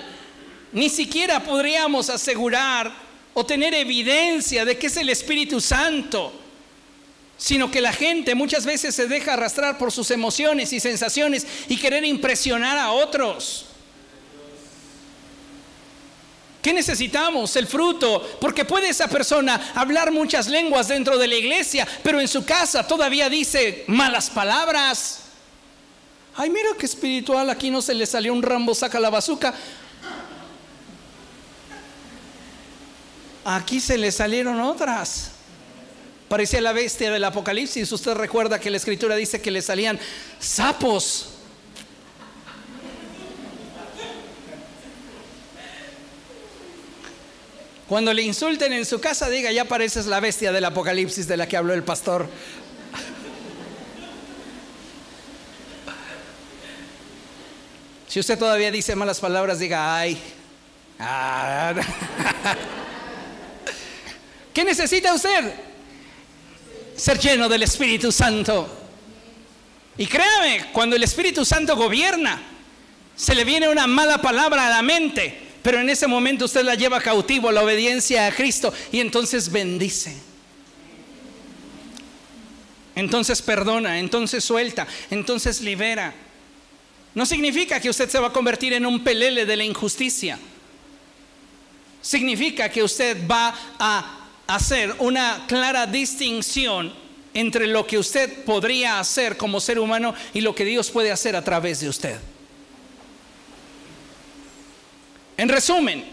[0.72, 2.92] Ni siquiera podríamos asegurar
[3.34, 6.43] o tener evidencia de que es el Espíritu Santo
[7.44, 11.76] sino que la gente muchas veces se deja arrastrar por sus emociones y sensaciones y
[11.76, 13.66] querer impresionar a otros.
[16.62, 17.54] ¿Qué necesitamos?
[17.56, 18.38] El fruto.
[18.40, 22.86] Porque puede esa persona hablar muchas lenguas dentro de la iglesia, pero en su casa
[22.86, 25.24] todavía dice malas palabras.
[26.36, 29.52] Ay, mira qué espiritual, aquí no se le salió un rambo, saca la bazuca.
[33.44, 35.33] Aquí se le salieron otras.
[36.28, 37.90] Parecía la bestia del Apocalipsis.
[37.92, 39.98] Usted recuerda que la escritura dice que le salían
[40.38, 41.28] sapos.
[47.88, 51.46] Cuando le insulten en su casa, diga, ya pareces la bestia del Apocalipsis de la
[51.46, 52.26] que habló el pastor.
[58.08, 60.18] Si usted todavía dice malas palabras, diga, ay.
[60.98, 61.74] Ah.
[64.54, 65.52] ¿Qué necesita usted?
[66.96, 68.68] Ser lleno del Espíritu Santo.
[69.96, 72.42] Y créame, cuando el Espíritu Santo gobierna,
[73.16, 76.74] se le viene una mala palabra a la mente, pero en ese momento usted la
[76.74, 80.16] lleva cautivo la obediencia a Cristo y entonces bendice.
[82.96, 86.14] Entonces perdona, entonces suelta, entonces libera.
[87.14, 90.38] No significa que usted se va a convertir en un pelele de la injusticia.
[92.02, 96.92] Significa que usted va a hacer una clara distinción
[97.32, 101.34] entre lo que usted podría hacer como ser humano y lo que Dios puede hacer
[101.34, 102.16] a través de usted.
[105.36, 106.04] En resumen,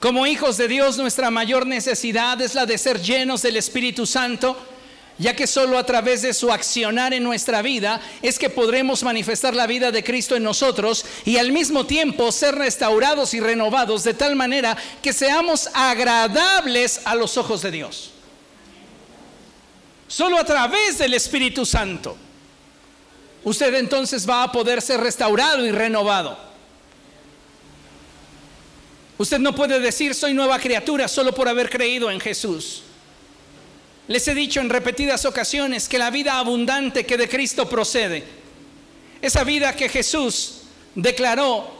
[0.00, 4.56] como hijos de Dios nuestra mayor necesidad es la de ser llenos del Espíritu Santo
[5.18, 9.54] ya que solo a través de su accionar en nuestra vida es que podremos manifestar
[9.54, 14.14] la vida de Cristo en nosotros y al mismo tiempo ser restaurados y renovados de
[14.14, 18.10] tal manera que seamos agradables a los ojos de Dios.
[20.08, 22.16] Solo a través del Espíritu Santo
[23.42, 26.36] usted entonces va a poder ser restaurado y renovado.
[29.18, 32.82] Usted no puede decir soy nueva criatura solo por haber creído en Jesús.
[34.08, 38.22] Les he dicho en repetidas ocasiones que la vida abundante que de Cristo procede,
[39.20, 40.62] esa vida que Jesús
[40.94, 41.76] declaró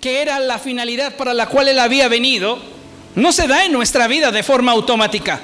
[0.00, 2.58] que era la finalidad para la cual Él había venido,
[3.14, 5.40] no se da en nuestra vida de forma automática.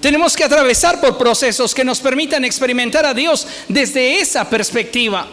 [0.00, 5.28] Tenemos que atravesar por procesos que nos permitan experimentar a Dios desde esa perspectiva.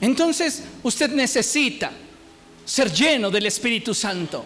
[0.00, 1.92] Entonces usted necesita
[2.64, 4.44] ser lleno del Espíritu Santo.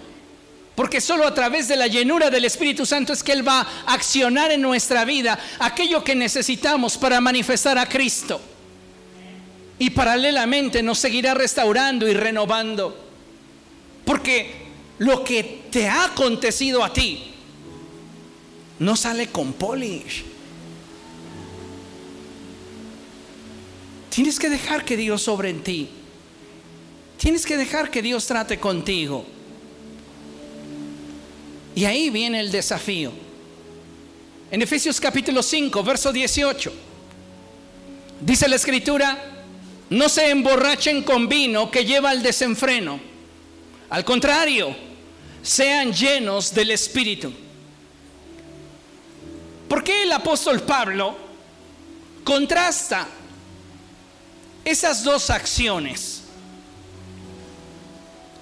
[0.78, 3.94] Porque solo a través de la llenura del Espíritu Santo es que Él va a
[3.94, 8.40] accionar en nuestra vida aquello que necesitamos para manifestar a Cristo.
[9.80, 12.96] Y paralelamente nos seguirá restaurando y renovando.
[14.04, 14.68] Porque
[14.98, 17.24] lo que te ha acontecido a ti
[18.78, 20.22] no sale con polish.
[24.10, 25.88] Tienes que dejar que Dios sobre en ti.
[27.16, 29.26] Tienes que dejar que Dios trate contigo.
[31.78, 33.12] Y ahí viene el desafío.
[34.50, 36.72] En Efesios capítulo 5, verso 18,
[38.20, 39.16] dice la escritura,
[39.88, 42.98] no se emborrachen con vino que lleva al desenfreno.
[43.90, 44.74] Al contrario,
[45.40, 47.32] sean llenos del Espíritu.
[49.68, 51.16] ¿Por qué el apóstol Pablo
[52.24, 53.06] contrasta
[54.64, 56.22] esas dos acciones?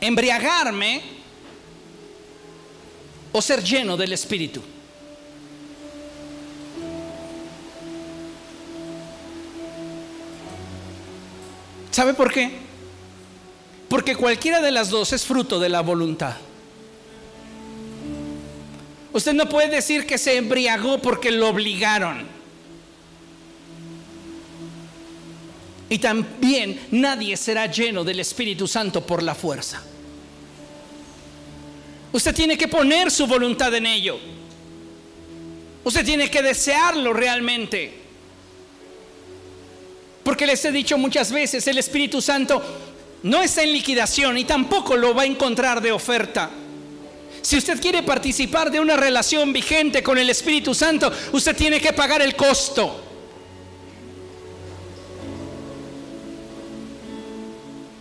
[0.00, 1.15] Embriagarme
[3.36, 4.62] o ser lleno del Espíritu.
[11.90, 12.50] ¿Sabe por qué?
[13.90, 16.36] Porque cualquiera de las dos es fruto de la voluntad.
[19.12, 22.26] Usted no puede decir que se embriagó porque lo obligaron.
[25.90, 29.82] Y también nadie será lleno del Espíritu Santo por la fuerza.
[32.12, 34.18] Usted tiene que poner su voluntad en ello.
[35.84, 37.92] Usted tiene que desearlo realmente.
[40.24, 42.62] Porque les he dicho muchas veces, el Espíritu Santo
[43.22, 46.50] no está en liquidación y tampoco lo va a encontrar de oferta.
[47.42, 51.92] Si usted quiere participar de una relación vigente con el Espíritu Santo, usted tiene que
[51.92, 53.02] pagar el costo.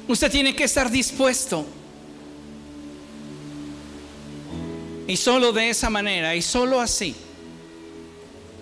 [0.08, 1.66] Usted tiene que estar dispuesto
[5.08, 7.16] Y solo de esa manera y solo así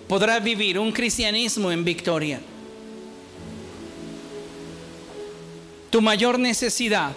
[0.08, 2.40] podrá vivir un cristianismo en victoria.
[5.90, 7.12] Tu mayor necesidad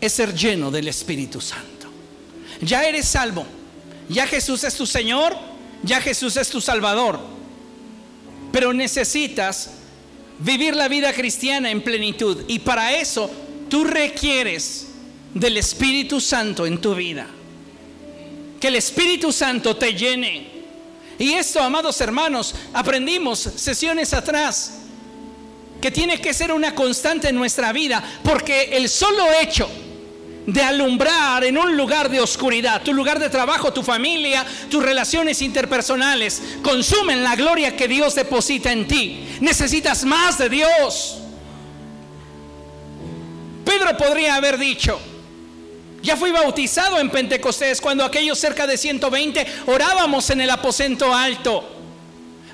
[0.00, 1.86] es ser lleno del Espíritu Santo.
[2.60, 3.46] Ya eres salvo.
[4.08, 5.36] Ya Jesús es tu Señor.
[5.84, 7.20] Ya Jesús es tu Salvador.
[8.50, 9.70] Pero necesitas
[10.40, 12.44] vivir la vida cristiana en plenitud.
[12.48, 13.30] Y para eso
[13.68, 14.88] tú requieres
[15.34, 17.26] del Espíritu Santo en tu vida.
[18.60, 20.50] Que el Espíritu Santo te llene.
[21.18, 24.78] Y esto, amados hermanos, aprendimos sesiones atrás,
[25.80, 29.68] que tiene que ser una constante en nuestra vida, porque el solo hecho
[30.46, 35.40] de alumbrar en un lugar de oscuridad, tu lugar de trabajo, tu familia, tus relaciones
[35.42, 39.24] interpersonales, consumen la gloria que Dios deposita en ti.
[39.40, 41.18] Necesitas más de Dios.
[43.64, 45.00] Pedro podría haber dicho,
[46.02, 51.64] ya fui bautizado en Pentecostés cuando aquellos cerca de 120 orábamos en el aposento alto.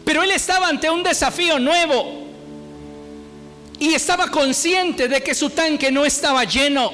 [0.05, 2.27] Pero él estaba ante un desafío nuevo
[3.79, 6.93] y estaba consciente de que su tanque no estaba lleno.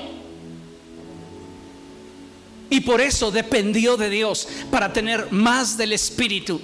[2.70, 6.60] Y por eso dependió de Dios para tener más del Espíritu.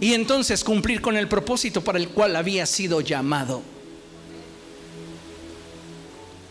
[0.00, 3.71] Y entonces cumplir con el propósito para el cual había sido llamado.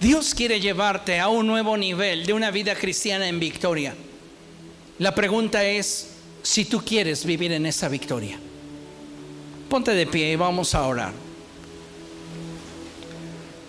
[0.01, 3.93] Dios quiere llevarte a un nuevo nivel de una vida cristiana en victoria.
[4.97, 6.07] La pregunta es
[6.41, 8.39] si tú quieres vivir en esa victoria.
[9.69, 11.13] Ponte de pie y vamos a orar.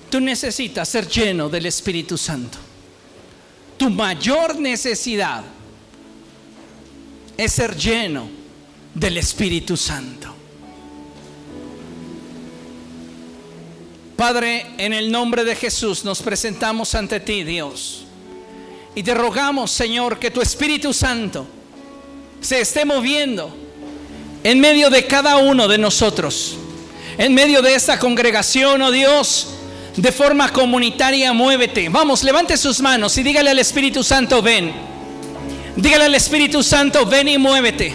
[0.09, 2.57] Tú necesitas ser lleno del Espíritu Santo.
[3.77, 5.45] Tu mayor necesidad
[7.37, 8.27] es ser lleno
[8.95, 10.35] del Espíritu Santo.
[14.23, 18.05] Padre, en el nombre de Jesús nos presentamos ante ti, Dios.
[18.95, 21.45] Y te rogamos, Señor, que tu Espíritu Santo
[22.41, 23.53] se esté moviendo
[24.45, 26.55] en medio de cada uno de nosotros.
[27.19, 29.49] En medio de esta congregación, oh Dios,
[29.97, 31.89] de forma comunitaria, muévete.
[31.89, 34.73] Vamos, levante sus manos y dígale al Espíritu Santo, ven.
[35.75, 37.93] Dígale al Espíritu Santo, ven y muévete.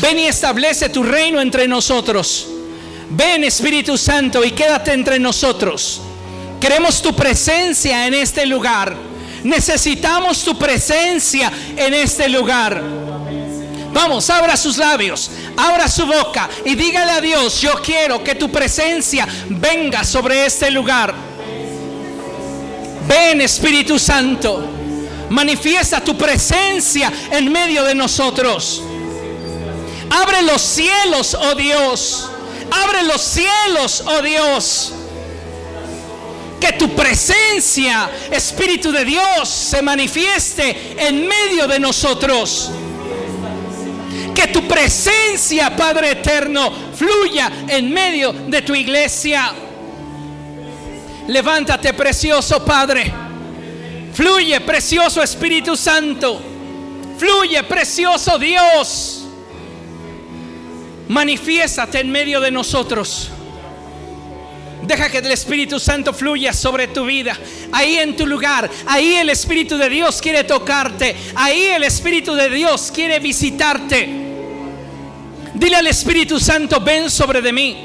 [0.00, 2.48] Ven y establece tu reino entre nosotros.
[3.14, 6.00] Ven Espíritu Santo y quédate entre nosotros.
[6.58, 8.96] Queremos tu presencia en este lugar.
[9.44, 12.82] Necesitamos tu presencia en este lugar.
[13.92, 18.50] Vamos, abra sus labios, abra su boca y dígale a Dios, yo quiero que tu
[18.50, 21.14] presencia venga sobre este lugar.
[23.06, 24.64] Ven Espíritu Santo,
[25.28, 28.82] manifiesta tu presencia en medio de nosotros.
[30.08, 32.30] Abre los cielos, oh Dios.
[32.72, 34.92] Abre los cielos, oh Dios.
[36.58, 42.70] Que tu presencia, Espíritu de Dios, se manifieste en medio de nosotros.
[44.34, 49.52] Que tu presencia, Padre eterno, fluya en medio de tu iglesia.
[51.28, 53.12] Levántate, precioso Padre.
[54.14, 56.40] Fluye, precioso Espíritu Santo.
[57.18, 59.21] Fluye, precioso Dios
[61.12, 63.30] manifiéstate en medio de nosotros.
[64.82, 67.38] Deja que el Espíritu Santo fluya sobre tu vida.
[67.70, 68.68] Ahí en tu lugar.
[68.86, 71.14] Ahí el Espíritu de Dios quiere tocarte.
[71.34, 74.08] Ahí el Espíritu de Dios quiere visitarte.
[75.54, 77.76] Dile al Espíritu Santo, ven sobre de mí.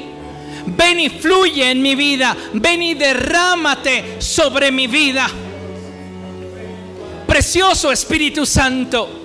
[0.66, 2.36] Ven y fluye en mi vida.
[2.54, 5.30] Ven y derrámate sobre mi vida.
[7.26, 9.17] Precioso Espíritu Santo.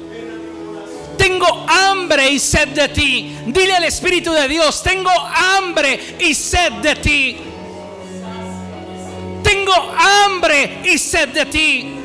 [1.24, 3.34] Tengo hambre y sed de ti.
[3.46, 7.38] Dile al Espíritu de Dios, tengo hambre y sed de ti.
[9.42, 11.96] Tengo hambre y sed de ti.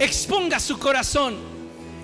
[0.00, 1.36] Exponga su corazón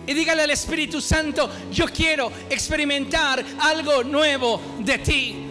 [0.07, 5.47] y dígale al Espíritu Santo, yo quiero experimentar algo nuevo de ti.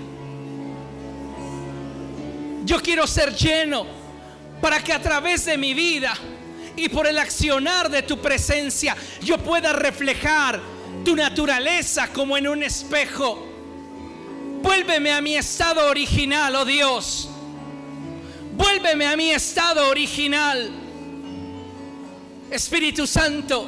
[2.63, 3.85] Yo quiero ser lleno
[4.61, 6.17] para que a través de mi vida
[6.75, 10.59] y por el accionar de tu presencia yo pueda reflejar
[11.03, 13.45] tu naturaleza como en un espejo.
[14.61, 17.29] Vuélveme a mi estado original, oh Dios.
[18.53, 20.69] Vuélveme a mi estado original.
[22.51, 23.67] Espíritu Santo,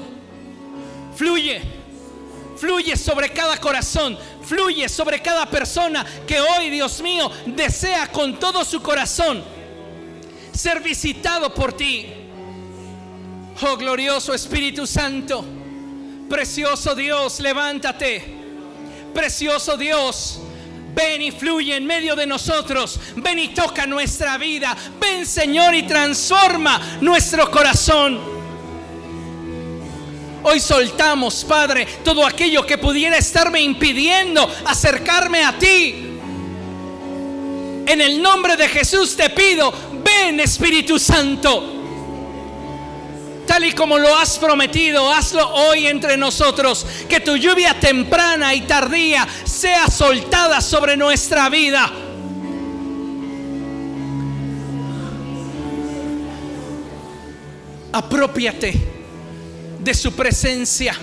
[1.16, 1.62] fluye,
[2.58, 8.66] fluye sobre cada corazón, fluye sobre cada persona que hoy, Dios mío, desea con todo
[8.66, 9.44] su corazón
[10.54, 12.21] ser visitado por ti.
[13.64, 15.46] Oh glorioso Espíritu Santo,
[16.28, 18.42] precioso Dios, levántate.
[19.14, 20.40] Precioso Dios,
[20.96, 23.00] ven y fluye en medio de nosotros.
[23.18, 24.76] Ven y toca nuestra vida.
[25.00, 28.20] Ven Señor y transforma nuestro corazón.
[30.42, 36.08] Hoy soltamos, Padre, todo aquello que pudiera estarme impidiendo acercarme a ti.
[37.86, 39.72] En el nombre de Jesús te pido,
[40.04, 41.81] ven Espíritu Santo
[43.52, 46.86] tal y como lo has prometido, hazlo hoy entre nosotros.
[47.10, 51.92] Que tu lluvia temprana y tardía sea soltada sobre nuestra vida.
[57.92, 58.74] Apropiate
[59.80, 60.96] de su presencia.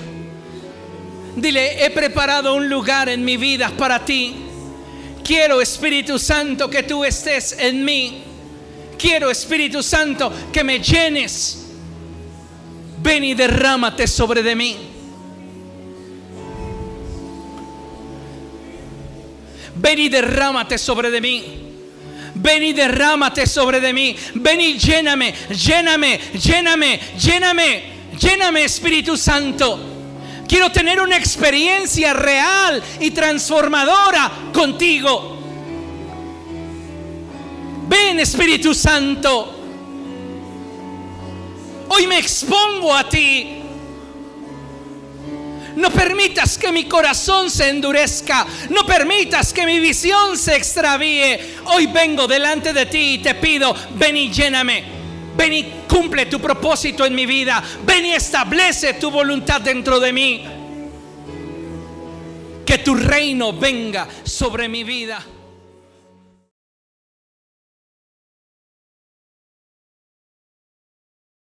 [1.36, 4.36] Dile, he preparado un lugar en mi vida para ti.
[5.22, 8.22] Quiero, Espíritu Santo, que tú estés en mí.
[8.96, 11.67] Quiero, Espíritu Santo, que me llenes
[13.02, 14.76] ven y derrámate sobre de mí.
[19.76, 21.44] Ven y derrámate sobre de mí.
[22.34, 24.16] Ven y derrámate sobre de mí.
[24.34, 27.82] Ven y lléname, lléname, lléname, lléname,
[28.18, 29.78] lléname Espíritu Santo.
[30.48, 35.36] Quiero tener una experiencia real y transformadora contigo.
[37.88, 39.57] Ven Espíritu Santo.
[41.88, 43.62] Hoy me expongo a ti.
[45.76, 48.46] No permitas que mi corazón se endurezca.
[48.70, 51.38] No permitas que mi visión se extravíe.
[51.66, 54.84] Hoy vengo delante de ti y te pido, ven y lléname.
[55.36, 57.62] Ven y cumple tu propósito en mi vida.
[57.84, 60.44] Ven y establece tu voluntad dentro de mí.
[62.66, 65.24] Que tu reino venga sobre mi vida.